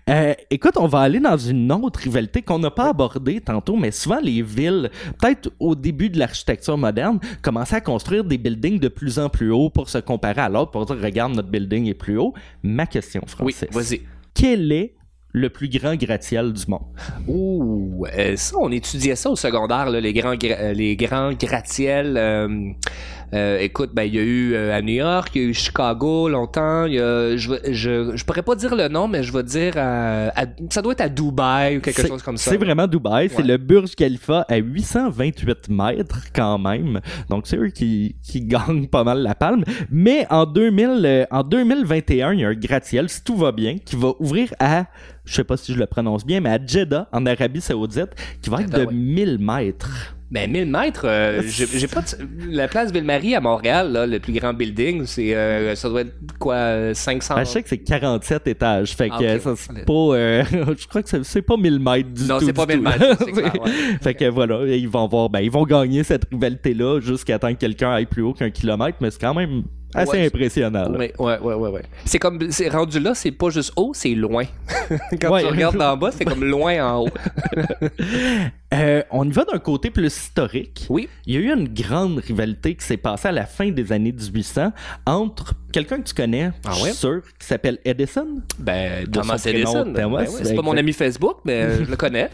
Euh, 0.10 0.34
écoute, 0.50 0.74
on 0.78 0.88
va 0.88 1.00
aller 1.00 1.20
dans 1.20 1.38
une 1.38 1.72
autre 1.72 2.00
rivalité 2.02 2.42
qu'on 2.42 2.60
n'a 2.60 2.72
pas 2.72 2.90
abordée 2.90 3.40
tantôt, 3.42 3.76
mais 3.78 3.92
souvent 3.92 4.20
les 4.22 4.42
villes, 4.42 4.90
peut-être 5.22 5.50
au 5.60 5.76
début 5.76 6.10
de 6.10 6.20
l'architecture 6.26 6.78
moderne, 6.78 7.20
commençaient 7.42 7.78
à 7.78 7.82
construire 7.82 8.24
des 8.24 8.38
buildings 8.38 8.80
de 8.80 8.88
plus 8.88 9.20
en 9.20 9.30
plus 9.30 9.52
haut 9.52 9.70
pour 9.70 9.90
se 9.90 9.98
comparer 9.98 10.42
à 10.42 10.50
l'autre, 10.50 10.72
pour 10.72 10.86
dire, 10.86 10.98
regarde, 11.02 11.34
notre 11.36 11.50
building 11.50 11.88
est 11.88 11.94
plus 11.94 12.18
haut. 12.18 12.34
Ma 12.64 12.86
question, 12.86 13.22
Oui, 13.40 13.54
Francis. 13.54 13.70
vas-y. 13.76 14.02
Quel 14.34 14.72
est 14.72 14.94
le 15.32 15.50
plus 15.50 15.68
grand 15.70 15.96
gratte-ciel 15.96 16.54
du 16.54 16.64
monde? 16.68 16.86
Ouh, 17.28 18.06
euh, 18.18 18.36
ça, 18.38 18.56
on 18.60 18.72
étudiait 18.72 19.16
ça 19.18 19.30
au 19.30 19.36
secondaire, 19.36 19.90
là, 19.90 20.00
les 20.00 20.14
grands, 20.14 20.36
gra- 20.36 20.58
euh, 20.60 20.74
les 20.74 20.96
grands 20.96 21.34
gratte-ciels. 21.34 22.16
euh, 22.18 22.70
euh, 23.34 23.60
écoute, 23.60 23.92
ben, 23.94 24.04
il 24.04 24.16
y 24.16 24.20
a 24.20 24.24
eu 24.24 24.54
euh, 24.54 24.76
à 24.78 24.82
New 24.82 24.94
York, 24.94 25.30
il 25.36 25.42
y 25.42 25.46
a 25.46 25.48
eu 25.50 25.54
Chicago 25.54 26.30
longtemps. 26.30 26.86
il 26.86 26.94
Y 26.94 27.00
a, 27.00 27.36
je, 27.38 27.50
je, 27.72 28.16
je 28.16 28.24
pourrais 28.26 28.44
pas 28.44 28.56
dire 28.56 28.76
le 28.76 28.88
nom, 28.88 29.08
mais 29.08 29.24
je 29.24 29.32
vais 29.34 29.44
dire 29.44 29.74
à- 29.78 30.28
à- 30.40 30.46
ça 30.70 30.82
doit 30.82 30.94
être 30.94 31.02
à 31.02 31.10
Dubaï 31.10 31.78
ou 31.78 31.82
quelque 31.82 32.06
chose 32.08 32.22
comme 32.24 32.38
ça. 32.38 32.52
C'est 32.52 32.58
vraiment 32.58 32.88
Dubaï. 32.88 33.30
C'est 33.30 33.44
le 33.44 33.58
Burj 33.58 33.96
Khalifa 33.96 34.46
à 34.48 34.58
828 34.58 35.70
mètres 35.70 36.20
quand 36.34 36.58
même. 36.60 37.02
Donc 37.30 37.48
c'est 37.48 37.58
eux 37.58 37.70
qui, 37.70 38.16
qui 38.24 38.42
gagnent 38.46 38.88
pas 38.88 39.04
mal 39.04 39.20
la 39.22 39.36
palme. 39.36 39.64
Mais 39.90 40.26
en, 40.30 40.46
2000, 40.46 41.02
euh, 41.06 41.26
en 41.32 41.44
2021, 41.44 42.34
il 42.34 42.40
y 42.40 42.46
a 42.46 42.50
un 42.50 42.54
gratte-ciel, 42.54 43.10
si 43.10 43.24
tout 43.24 43.36
va 43.36 43.52
bien, 43.52 43.78
qui 43.78 43.96
va 43.96 44.14
ouvrir 44.20 44.54
à, 44.60 44.86
je 45.26 45.34
sais 45.34 45.44
pas 45.44 45.58
si 45.58 45.74
je 45.74 45.80
le 45.80 45.86
prononce 45.86 46.26
bien, 46.26 46.40
mais 46.42 46.50
à 46.50 46.60
Jeddah, 46.66 47.08
en 47.12 47.26
Arabie 47.26 47.62
Saoudite, 47.62 48.10
qui 48.42 48.50
va 48.50 48.62
être 48.62 48.72
de 48.72 48.86
ouais. 48.86 48.94
1000 48.94 49.38
mètres. 49.40 49.90
Ben, 50.32 50.52
1000 50.52 50.66
mètres, 50.66 51.06
euh, 51.06 51.42
j'ai 51.46 51.88
pas 51.88 52.02
de- 52.02 52.50
La 52.50 52.68
place 52.68 52.92
Ville-Marie 52.92 53.36
à 53.36 53.42
Montréal, 53.42 53.92
là, 53.92 54.08
le 54.08 54.20
plus 54.20 54.34
grand 54.34 54.54
building, 54.54 55.06
c'est 55.06 55.36
euh, 55.36 55.76
ça 55.76 55.88
doit 55.88 56.02
être 56.02 56.14
quoi, 56.40 56.56
euh, 56.56 56.94
500... 56.96 57.36
Ben, 57.36 57.44
je 57.46 57.50
sais 57.50 57.62
que 57.64 57.70
c'est 57.70 57.78
47 57.78 58.48
étages. 58.48 58.96
Fait 58.96 59.10
que 59.10 59.14
Ah, 59.14 59.18
ok. 59.20 59.24
euh, 59.24 59.40
ça, 59.40 59.54
c'est 59.56 59.86
pas. 59.86 59.94
euh, 59.94 60.44
je 60.80 60.88
crois 60.88 61.04
que 61.04 61.24
c'est- 61.24 61.42
pas 61.44 61.58
1000 61.58 61.80
mètres 61.80 62.10
du 62.10 62.24
Non, 62.26 62.40
tout. 62.40 62.46
c'est 62.46 62.54
pas 62.54 62.66
du 62.66 62.78
1000 62.78 62.84
tout. 62.84 62.90
mètres, 63.00 63.16
c'est 63.24 63.32
clair, 63.34 63.62
ouais. 63.64 63.72
fait 64.02 64.14
que 64.16 64.26
voilà, 64.26 64.66
ils 64.76 64.90
vont 64.90 65.08
voir, 65.08 65.30
ben, 65.30 65.42
ils 65.42 65.52
vont 65.52 65.64
gagner 65.64 66.04
cette 66.04 66.26
rivalité-là 66.32 67.00
jusqu'à 67.02 67.38
temps 67.38 67.54
que 67.54 67.60
quelqu'un 67.60 67.92
aille 67.92 68.08
plus 68.08 68.24
haut 68.24 68.34
qu'un 68.34 68.50
kilomètre, 68.50 68.98
mais 69.02 69.12
c'est 69.12 69.22
quand 69.22 69.36
même 69.36 69.64
assez 69.96 70.12
Ouais, 70.12 70.26
impressionnant. 70.28 70.92
Ouais, 70.92 71.14
ouais, 71.18 71.38
ouais, 71.40 71.54
ouais, 71.56 71.70
ouais. 71.70 71.82
C'est 72.06 72.20
comme, 72.20 72.52
c'est 72.52 72.70
rendu 72.70 73.00
là, 73.00 73.16
c'est 73.16 73.32
pas 73.32 73.50
juste 73.50 73.72
haut, 73.76 73.92
c'est 73.94 74.14
loin. 74.16 74.44
Quand 75.22 75.32
Ouais. 75.32 75.42
tu 75.42 75.48
regardes 75.48 75.78
d'en 75.78 75.96
bas, 75.98 76.12
c'est 76.12 76.26
comme 76.26 76.44
loin 76.44 76.86
en 76.86 77.04
haut. 77.04 77.10
Euh, 78.74 79.04
on 79.12 79.24
y 79.30 79.32
va 79.32 79.46
d'un 79.46 79.60
côté 79.60 79.90
plus 79.92 80.08
historique. 80.08 80.88
Oui. 80.90 81.08
Il 81.28 81.36
y 81.36 81.38
a 81.38 81.40
eu 81.40 81.54
une 81.54 81.68
grande 81.72 82.18
rivalité 82.20 82.76
qui 82.76 82.84
s'est 82.86 82.98
passée 82.98 83.28
à 83.28 83.32
la 83.32 83.46
fin 83.46 83.70
des 83.70 83.92
années 83.94 84.12
1800 84.12 84.72
entre 85.06 85.54
quelqu'un 85.72 85.98
que 86.00 86.08
tu 86.08 86.14
connais, 86.14 86.52
Ah 86.66 86.72
je 86.74 86.84
ouais? 86.84 86.90
suis 86.90 86.98
sûr, 86.98 87.22
qui 87.40 87.46
s'appelle 87.46 87.78
Edison. 87.86 88.26
Ben, 88.58 89.06
Thomas 89.10 89.42
Edison. 89.46 89.86
Ben 89.92 90.04
Thomas, 90.04 90.22
ouais, 90.22 90.28
c'est 90.28 90.56
pas 90.56 90.62
mon 90.62 90.76
ami 90.76 90.94
Facebook, 90.94 91.38
mais 91.46 91.62
euh, 91.62 91.86
je 91.86 91.90
le 91.92 91.96
connais. 91.96 92.30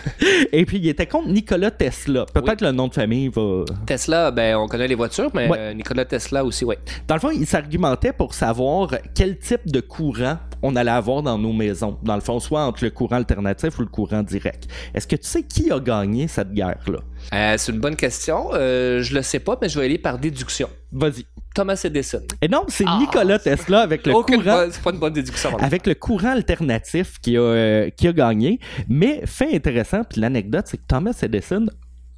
Et 0.52 0.64
puis 0.66 0.78
il 0.78 0.88
était 0.88 1.06
contre 1.06 1.28
Nikola 1.28 1.70
Tesla. 1.70 2.26
Peut-être 2.34 2.62
le 2.62 2.72
nom 2.72 2.88
de 2.88 2.94
famille 2.94 3.28
va. 3.28 3.64
Tesla, 3.86 4.30
ben, 4.30 4.56
on 4.56 4.66
connaît 4.66 4.88
les 4.88 4.94
voitures, 4.94 5.30
mais 5.34 5.48
Ouais. 5.48 5.58
euh, 5.58 5.72
Nikola 5.74 6.04
Tesla 6.04 6.44
aussi, 6.44 6.64
ouais. 6.64 6.78
Dans 7.06 7.14
le 7.14 7.20
fond, 7.20 7.30
il 7.30 7.46
s'argumentait 7.46 8.12
pour 8.12 8.34
savoir 8.34 8.90
quel 9.14 9.38
type 9.38 9.66
de 9.70 9.80
courant 9.80 10.38
on 10.62 10.74
allait 10.74 10.90
avoir 10.90 11.22
dans 11.22 11.38
nos 11.38 11.52
maisons. 11.52 11.98
Dans 12.02 12.14
le 12.14 12.22
fond, 12.22 12.40
soit 12.40 12.64
entre 12.64 12.82
le 12.82 12.90
courant 12.90 13.16
alternatif 13.16 13.78
ou 13.78 13.82
le 13.82 13.88
courant 13.88 14.22
direct. 14.22 14.66
Est-ce 14.94 15.06
que 15.06 15.16
tu 15.16 15.26
sais 15.28 15.42
qui 15.42 15.70
a 15.70 15.75
gagné 15.80 16.28
cette 16.28 16.52
guerre-là? 16.52 16.98
Euh, 17.34 17.54
c'est 17.58 17.72
une 17.72 17.80
bonne 17.80 17.96
question. 17.96 18.50
Euh, 18.54 19.02
je 19.02 19.14
le 19.14 19.22
sais 19.22 19.38
pas, 19.40 19.58
mais 19.60 19.68
je 19.68 19.78
vais 19.78 19.86
aller 19.86 19.98
par 19.98 20.18
déduction. 20.18 20.68
Vas-y. 20.92 21.24
Thomas 21.54 21.80
Edison. 21.84 22.20
Et 22.42 22.48
non, 22.48 22.64
c'est 22.68 22.84
Ah, 22.86 22.98
Nikola 23.00 23.38
Tesla 23.38 23.80
avec 23.80 24.06
le 24.06 24.14
Aucune 24.14 24.42
courant. 24.42 24.56
bonne- 24.56 24.72
c'est 24.72 24.82
pas 24.82 24.90
une 24.90 24.98
bonne 24.98 25.12
déduction. 25.14 25.56
avec 25.58 25.86
le 25.86 25.94
courant 25.94 26.32
alternatif 26.32 27.18
qui 27.20 27.36
a, 27.36 27.40
euh, 27.40 27.90
qui 27.90 28.08
a 28.08 28.12
gagné. 28.12 28.60
Mais 28.88 29.22
fait 29.26 29.54
intéressant, 29.54 30.02
puis 30.04 30.20
l'anecdote, 30.20 30.66
c'est 30.66 30.76
que 30.76 30.86
Thomas 30.86 31.18
Edison 31.22 31.66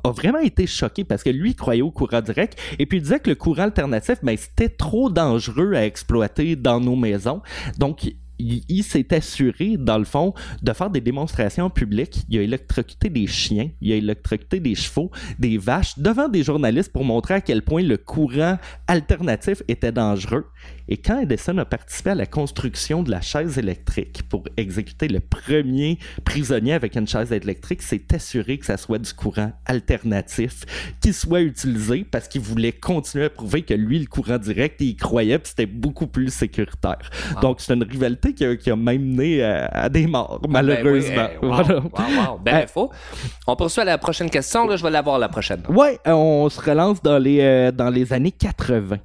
a 0.04 0.10
vraiment 0.10 0.38
été 0.38 0.66
choqué 0.66 1.04
parce 1.04 1.22
que 1.22 1.30
lui 1.30 1.50
il 1.50 1.56
croyait 1.56 1.82
au 1.82 1.90
courant 1.90 2.20
direct 2.20 2.56
et 2.78 2.86
puis 2.86 2.98
il 2.98 3.02
disait 3.02 3.18
que 3.20 3.30
le 3.30 3.36
courant 3.36 3.64
alternatif, 3.64 4.18
ben, 4.22 4.36
c'était 4.36 4.68
trop 4.68 5.08
dangereux 5.10 5.74
à 5.74 5.84
exploiter 5.84 6.54
dans 6.56 6.80
nos 6.80 6.94
maisons. 6.96 7.40
Donc, 7.78 8.08
il, 8.38 8.62
il 8.68 8.82
s'est 8.82 9.14
assuré, 9.14 9.76
dans 9.78 9.98
le 9.98 10.04
fond, 10.04 10.34
de 10.62 10.72
faire 10.72 10.90
des 10.90 11.00
démonstrations 11.00 11.70
publiques. 11.70 12.24
Il 12.28 12.38
a 12.38 12.42
électrocuté 12.42 13.08
des 13.08 13.26
chiens, 13.26 13.70
il 13.80 13.92
a 13.92 13.96
électrocuté 13.96 14.60
des 14.60 14.74
chevaux, 14.74 15.10
des 15.38 15.58
vaches 15.58 15.98
devant 15.98 16.28
des 16.28 16.42
journalistes 16.42 16.92
pour 16.92 17.04
montrer 17.04 17.34
à 17.34 17.40
quel 17.40 17.62
point 17.62 17.82
le 17.82 17.96
courant 17.96 18.58
alternatif 18.86 19.62
était 19.68 19.92
dangereux. 19.92 20.46
Et 20.88 20.96
quand 20.96 21.20
Edison 21.20 21.58
a 21.58 21.64
participé 21.64 22.10
à 22.10 22.14
la 22.14 22.26
construction 22.26 23.02
de 23.02 23.10
la 23.10 23.20
chaise 23.20 23.58
électrique 23.58 24.22
pour 24.28 24.44
exécuter 24.56 25.08
le 25.08 25.20
premier 25.20 25.98
prisonnier 26.24 26.72
avec 26.72 26.96
une 26.96 27.06
chaise 27.06 27.30
électrique, 27.30 27.82
s'est 27.82 28.14
assuré 28.14 28.58
que 28.58 28.66
ça 28.66 28.76
soit 28.76 28.98
du 28.98 29.12
courant 29.12 29.52
alternatif 29.66 30.64
qui 31.00 31.12
soit 31.12 31.42
utilisé 31.42 32.06
parce 32.10 32.26
qu'il 32.28 32.40
voulait 32.40 32.72
continuer 32.72 33.26
à 33.26 33.30
prouver 33.30 33.62
que 33.62 33.74
lui, 33.74 33.98
le 33.98 34.06
courant 34.06 34.38
direct, 34.38 34.80
il 34.80 34.88
y 34.88 34.96
croyait 34.96 35.38
c'était 35.44 35.66
beaucoup 35.66 36.06
plus 36.06 36.32
sécuritaire. 36.32 37.10
Donc 37.42 37.60
c'est 37.60 37.74
une 37.74 37.82
rivalité 37.82 38.27
qui 38.32 38.44
a, 38.44 38.56
qui 38.56 38.70
a 38.70 38.76
même 38.76 39.02
mené 39.14 39.42
à, 39.42 39.66
à 39.66 39.88
des 39.88 40.06
morts, 40.06 40.40
malheureusement. 40.48 41.14
Ben 41.16 41.30
oui, 41.42 41.48
wow, 41.48 41.54
Voilà. 41.54 41.74
wow, 41.80 42.30
wow, 42.32 42.38
belle 42.38 42.54
Euh, 42.54 42.62
info. 42.64 42.90
On 43.46 43.56
poursuit 43.56 43.82
à 43.82 43.84
la 43.84 43.98
prochaine 43.98 44.30
question. 44.30 44.66
Là, 44.66 44.76
je 44.76 44.82
vais 44.82 44.90
l'avoir 44.90 45.18
la 45.18 45.28
prochaine. 45.28 45.62
Ouais, 45.68 45.98
euh, 46.06 46.12
on 46.12 46.48
se 46.48 46.60
relance 46.60 47.02
dans 47.02 47.18
les, 47.18 47.40
euh, 47.40 47.72
dans 47.72 47.90
les 47.90 48.12
années 48.12 48.32
80. 48.32 48.98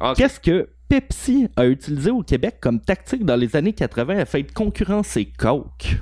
Ok. 0.00 0.16
Qu'est-ce 0.16 0.40
que 0.40 0.68
Pepsi 0.88 1.48
a 1.56 1.64
utilisé 1.66 2.10
au 2.10 2.22
Québec 2.22 2.56
comme 2.60 2.80
tactique 2.80 3.24
dans 3.24 3.36
les 3.36 3.56
années 3.56 3.72
80 3.72 4.18
afin 4.18 4.40
de 4.40 4.50
concurrencer 4.52 5.26
Coke? 5.38 5.98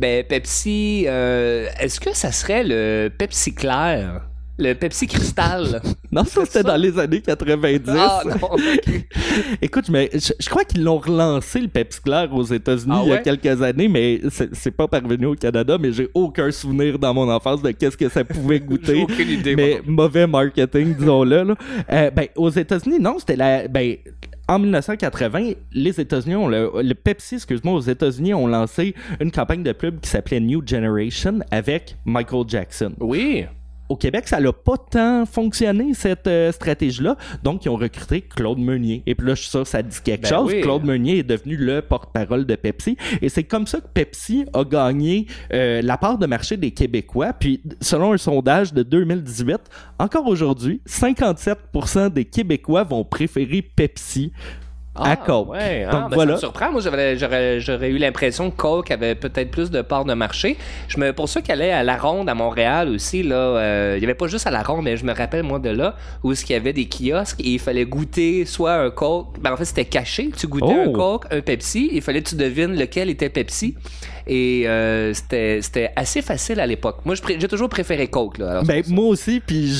Ben, 0.00 0.24
Pepsi, 0.24 1.04
euh, 1.06 1.68
est-ce 1.80 2.00
que 2.00 2.14
ça 2.14 2.30
serait 2.32 2.64
le 2.64 3.08
Pepsi 3.16 3.54
clair? 3.54 4.22
Le 4.58 4.72
Pepsi 4.72 5.06
cristal? 5.06 5.82
Non, 6.10 6.24
ça 6.24 6.44
c'était 6.46 6.62
dans 6.62 6.76
les 6.76 6.98
années 6.98 7.20
90. 7.20 7.90
ah, 7.94 8.22
non, 8.24 8.48
ok. 8.52 9.06
Écoute, 9.62 9.88
mais 9.90 10.08
je, 10.14 10.32
je 10.38 10.48
crois 10.48 10.64
qu'ils 10.64 10.82
l'ont 10.82 10.98
relancé 10.98 11.60
le 11.60 11.68
Pepsi 11.68 12.00
Clair 12.00 12.32
aux 12.32 12.42
États-Unis 12.44 12.92
Ah 12.94 13.00
il 13.04 13.08
y 13.08 13.12
a 13.12 13.16
ouais? 13.16 13.22
quelques 13.22 13.60
années, 13.60 13.88
mais 13.88 14.20
c'est 14.52 14.70
pas 14.70 14.88
parvenu 14.88 15.26
au 15.26 15.34
Canada, 15.34 15.76
mais 15.78 15.92
j'ai 15.92 16.08
aucun 16.14 16.50
souvenir 16.50 16.98
dans 16.98 17.12
mon 17.12 17.30
enfance 17.30 17.60
de 17.60 17.70
qu'est-ce 17.72 17.96
que 17.98 18.08
ça 18.08 18.24
pouvait 18.24 18.56
J'ai 18.60 18.64
goûter. 18.64 19.02
aucune 19.02 19.28
idée. 19.28 19.56
mais 19.56 19.80
moi. 19.86 20.04
mauvais 20.04 20.26
marketing, 20.26 20.94
disons-le. 20.94 21.42
là. 21.42 21.54
Euh, 21.92 22.10
ben, 22.10 22.26
aux 22.36 22.50
États-Unis, 22.50 22.98
non, 22.98 23.18
c'était 23.18 23.36
la. 23.36 23.68
Ben, 23.68 23.96
en 24.48 24.58
1980, 24.60 25.52
les 25.72 26.00
États-Unis 26.00 26.36
ont 26.36 26.48
le, 26.48 26.70
le 26.82 26.94
Pepsi, 26.94 27.34
excuse-moi, 27.34 27.74
aux 27.74 27.80
États-Unis 27.80 28.32
ont 28.32 28.46
lancé 28.46 28.94
une 29.20 29.32
campagne 29.32 29.64
de 29.64 29.72
pub 29.72 30.00
qui 30.00 30.08
s'appelait 30.08 30.40
New 30.40 30.62
Generation 30.66 31.40
avec 31.50 31.96
Michael 32.06 32.44
Jackson. 32.48 32.92
Oui. 33.00 33.44
Au 33.88 33.96
Québec, 33.96 34.26
ça 34.28 34.40
n'a 34.40 34.52
pas 34.52 34.76
tant 34.76 35.26
fonctionné, 35.26 35.94
cette 35.94 36.26
euh, 36.26 36.52
stratégie-là. 36.52 37.16
Donc, 37.42 37.64
ils 37.64 37.68
ont 37.68 37.76
recruté 37.76 38.22
Claude 38.22 38.58
Meunier. 38.58 39.02
Et 39.06 39.14
puis 39.14 39.26
là, 39.26 39.34
je 39.34 39.42
suis 39.42 39.50
sûr 39.50 39.62
que 39.62 39.68
ça 39.68 39.82
dit 39.82 39.98
quelque 40.02 40.22
Ben 40.22 40.28
chose. 40.28 40.52
oui. 40.52 40.60
Claude 40.60 40.84
Meunier 40.84 41.18
est 41.18 41.22
devenu 41.22 41.56
le 41.56 41.82
porte-parole 41.82 42.46
de 42.46 42.54
Pepsi. 42.56 42.96
Et 43.22 43.28
c'est 43.28 43.44
comme 43.44 43.66
ça 43.66 43.80
que 43.80 43.88
Pepsi 43.92 44.46
a 44.52 44.64
gagné 44.64 45.26
euh, 45.52 45.82
la 45.82 45.96
part 45.98 46.18
de 46.18 46.26
marché 46.26 46.56
des 46.56 46.70
Québécois. 46.72 47.32
Puis, 47.32 47.62
selon 47.80 48.12
un 48.12 48.18
sondage 48.18 48.72
de 48.72 48.82
2018, 48.82 49.56
encore 49.98 50.26
aujourd'hui, 50.26 50.80
57% 50.88 52.10
des 52.12 52.24
Québécois 52.24 52.84
vont 52.84 53.04
préférer 53.04 53.62
Pepsi 53.62 54.32
à 55.02 55.16
Coke. 55.16 55.50
Ouais, 55.50 55.86
ah, 55.88 55.92
Donc 55.92 56.10
ben, 56.10 56.14
voilà. 56.14 56.30
Ça 56.32 56.34
me 56.36 56.40
surprend. 56.40 56.72
Moi, 56.72 56.80
j'aurais, 56.80 57.90
eu 57.90 57.98
l'impression 57.98 58.50
que 58.50 58.56
Coke 58.56 58.90
avait 58.90 59.14
peut-être 59.14 59.50
plus 59.50 59.70
de 59.70 59.82
parts 59.82 60.04
de 60.04 60.14
marché. 60.14 60.56
Je 60.88 60.98
me, 60.98 61.12
pour 61.12 61.28
ceux 61.28 61.40
qui 61.40 61.52
allaient 61.52 61.72
à 61.72 61.82
La 61.82 61.96
Ronde 61.96 62.28
à 62.28 62.34
Montréal 62.34 62.88
aussi, 62.88 63.22
là, 63.22 63.36
euh, 63.36 63.94
il 63.96 64.02
y 64.02 64.04
avait 64.04 64.14
pas 64.14 64.26
juste 64.26 64.46
à 64.46 64.50
La 64.50 64.62
Ronde, 64.62 64.84
mais 64.84 64.96
je 64.96 65.04
me 65.04 65.14
rappelle, 65.14 65.42
moi, 65.42 65.58
de 65.58 65.70
là, 65.70 65.96
où 66.22 66.32
il 66.32 66.50
y 66.50 66.54
avait 66.54 66.72
des 66.72 66.86
kiosques 66.88 67.40
et 67.40 67.50
il 67.50 67.58
fallait 67.58 67.84
goûter 67.86 68.44
soit 68.44 68.74
un 68.74 68.90
Coke. 68.90 69.38
Ben, 69.40 69.52
en 69.52 69.56
fait, 69.56 69.64
c'était 69.64 69.84
caché. 69.84 70.30
Tu 70.36 70.46
goûtais 70.46 70.66
Oh. 70.66 70.90
un 70.90 70.92
Coke, 70.92 71.26
un 71.30 71.40
Pepsi. 71.40 71.90
Il 71.92 72.02
fallait 72.02 72.22
que 72.22 72.28
tu 72.30 72.36
devines 72.36 72.76
lequel 72.76 73.08
était 73.08 73.28
Pepsi. 73.28 73.74
Et 74.28 74.64
euh, 74.66 75.14
c'était, 75.14 75.92
assez 75.94 76.20
facile 76.20 76.58
à 76.58 76.66
l'époque. 76.66 76.98
Moi, 77.04 77.14
j'ai 77.14 77.46
toujours 77.48 77.68
préféré 77.68 78.08
Coke. 78.08 78.38
Là, 78.38 78.50
Alors, 78.50 78.64
Ben, 78.64 78.82
moi 78.88 79.06
aussi, 79.06 79.40
puis 79.40 79.72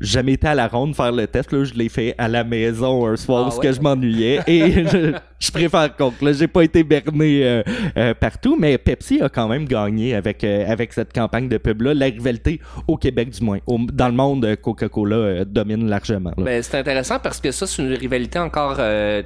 jamais 0.00 0.34
été 0.34 0.46
à 0.46 0.54
la 0.54 0.68
ronde 0.68 0.94
faire 0.94 1.10
le 1.12 1.26
test. 1.26 1.52
Là, 1.52 1.64
je 1.64 1.72
l'ai 1.72 1.88
fait 1.88 2.14
à 2.18 2.28
la 2.28 2.44
maison 2.44 3.06
un 3.06 3.16
soir 3.16 3.40
Ah 3.40 3.44
parce 3.44 3.56
ouais? 3.56 3.66
que 3.66 3.72
je 3.72 3.80
m'ennuyais. 3.80 4.40
Et 4.48 5.14
je, 5.38 5.50
préfère 5.50 5.94
Coke. 5.96 6.20
Là, 6.22 6.32
j'ai 6.32 6.48
pas 6.48 6.62
été 6.62 6.82
berné 6.82 7.44
euh, 7.44 7.62
euh, 7.96 8.14
partout, 8.14 8.56
mais 8.58 8.76
Pepsi 8.78 9.20
a 9.22 9.28
quand 9.28 9.48
même 9.48 9.64
gagné 9.66 10.14
avec, 10.14 10.42
euh, 10.44 10.64
avec 10.70 10.92
cette 10.92 11.12
campagne 11.12 11.48
de 11.48 11.58
pub-là. 11.58 11.94
La 11.94 12.06
rivalité 12.06 12.60
au 12.86 12.96
Québec, 12.96 13.30
du 13.30 13.42
moins. 13.44 13.58
Au- 13.66 13.78
dans 13.92 14.08
le 14.08 14.14
monde, 14.14 14.56
Coca-Cola 14.60 15.44
domine 15.44 15.88
largement. 15.88 16.30
là. 16.36 16.44
Ben, 16.44 16.62
c'est 16.62 16.78
intéressant 16.78 17.18
parce 17.18 17.40
que 17.40 17.50
ça, 17.52 17.66
c'est 17.66 17.82
une 17.82 17.94
rivalité 17.94 18.38
encore 18.38 18.76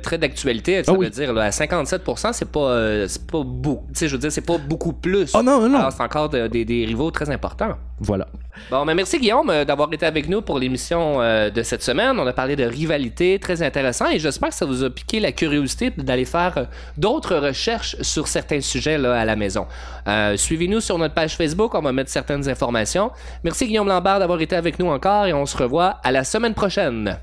très 0.02 0.18
d'actualité. 0.18 0.82
Ça 0.84 0.92
Ah 0.92 0.98
veut 0.98 1.06
oui. 1.06 1.10
dire, 1.10 1.32
là, 1.32 1.42
à 1.44 1.50
57%, 1.50 2.32
c'est 2.32 2.50
pas, 2.50 3.08
c'est 3.08 3.26
pas 3.26 3.42
beaucoup. 3.44 3.86
Tu 3.92 3.98
sais, 4.00 4.08
je 4.08 4.12
veux 4.14 4.20
dire, 4.20 4.32
c'est 4.32 4.46
pas 4.46 4.58
beaucoup 4.58 4.92
plus. 4.92 5.32
Oh 5.34 5.42
non, 5.42 5.68
non. 5.68 5.88
C'est 5.90 6.02
encore 6.02 6.28
de- 6.28 6.46
des- 6.46 6.64
des 6.64 6.84
rivaux 6.84 7.10
très 7.10 7.30
importants. 7.30 7.76
Voilà. 8.00 8.26
Bon, 8.70 8.84
mais 8.84 8.94
merci 8.94 9.18
Guillaume 9.18 9.50
d'avoir 9.66 9.92
été 9.92 10.04
avec 10.06 10.28
nous 10.28 10.42
pour 10.42 10.58
l'émission 10.58 11.18
de 11.20 11.62
cette 11.62 11.82
semaine. 11.82 12.18
On 12.18 12.26
a 12.26 12.32
parlé 12.32 12.56
de 12.56 12.64
rivalité, 12.64 13.38
très 13.38 13.62
intéressant, 13.62 14.08
et 14.10 14.18
j'espère 14.18 14.48
que 14.50 14.54
ça 14.54 14.66
vous 14.66 14.82
a 14.84 14.90
piqué 14.90 15.20
la 15.20 15.32
curiosité 15.32 15.90
d'aller 16.02 16.24
faire 16.24 16.58
euh, 16.58 16.64
d'autres 16.96 17.36
recherches 17.36 17.96
sur 18.00 18.28
certains 18.28 18.60
sujets 18.60 18.94
à 18.94 19.24
la 19.24 19.36
maison. 19.36 19.66
Euh, 20.06 20.36
Suivez-nous 20.36 20.80
sur 20.80 20.98
notre 20.98 21.14
page 21.14 21.36
Facebook, 21.36 21.74
on 21.74 21.80
va 21.80 21.92
mettre 21.92 22.10
certaines 22.10 22.48
informations. 22.48 23.10
Merci 23.44 23.66
Guillaume 23.66 23.88
Lambert 23.88 24.18
d'avoir 24.18 24.40
été 24.40 24.56
avec 24.56 24.78
nous 24.78 24.86
encore, 24.86 25.26
et 25.26 25.32
on 25.32 25.46
se 25.46 25.56
revoit 25.56 26.00
à 26.02 26.12
la 26.12 26.24
semaine 26.24 26.54
prochaine. 26.54 27.18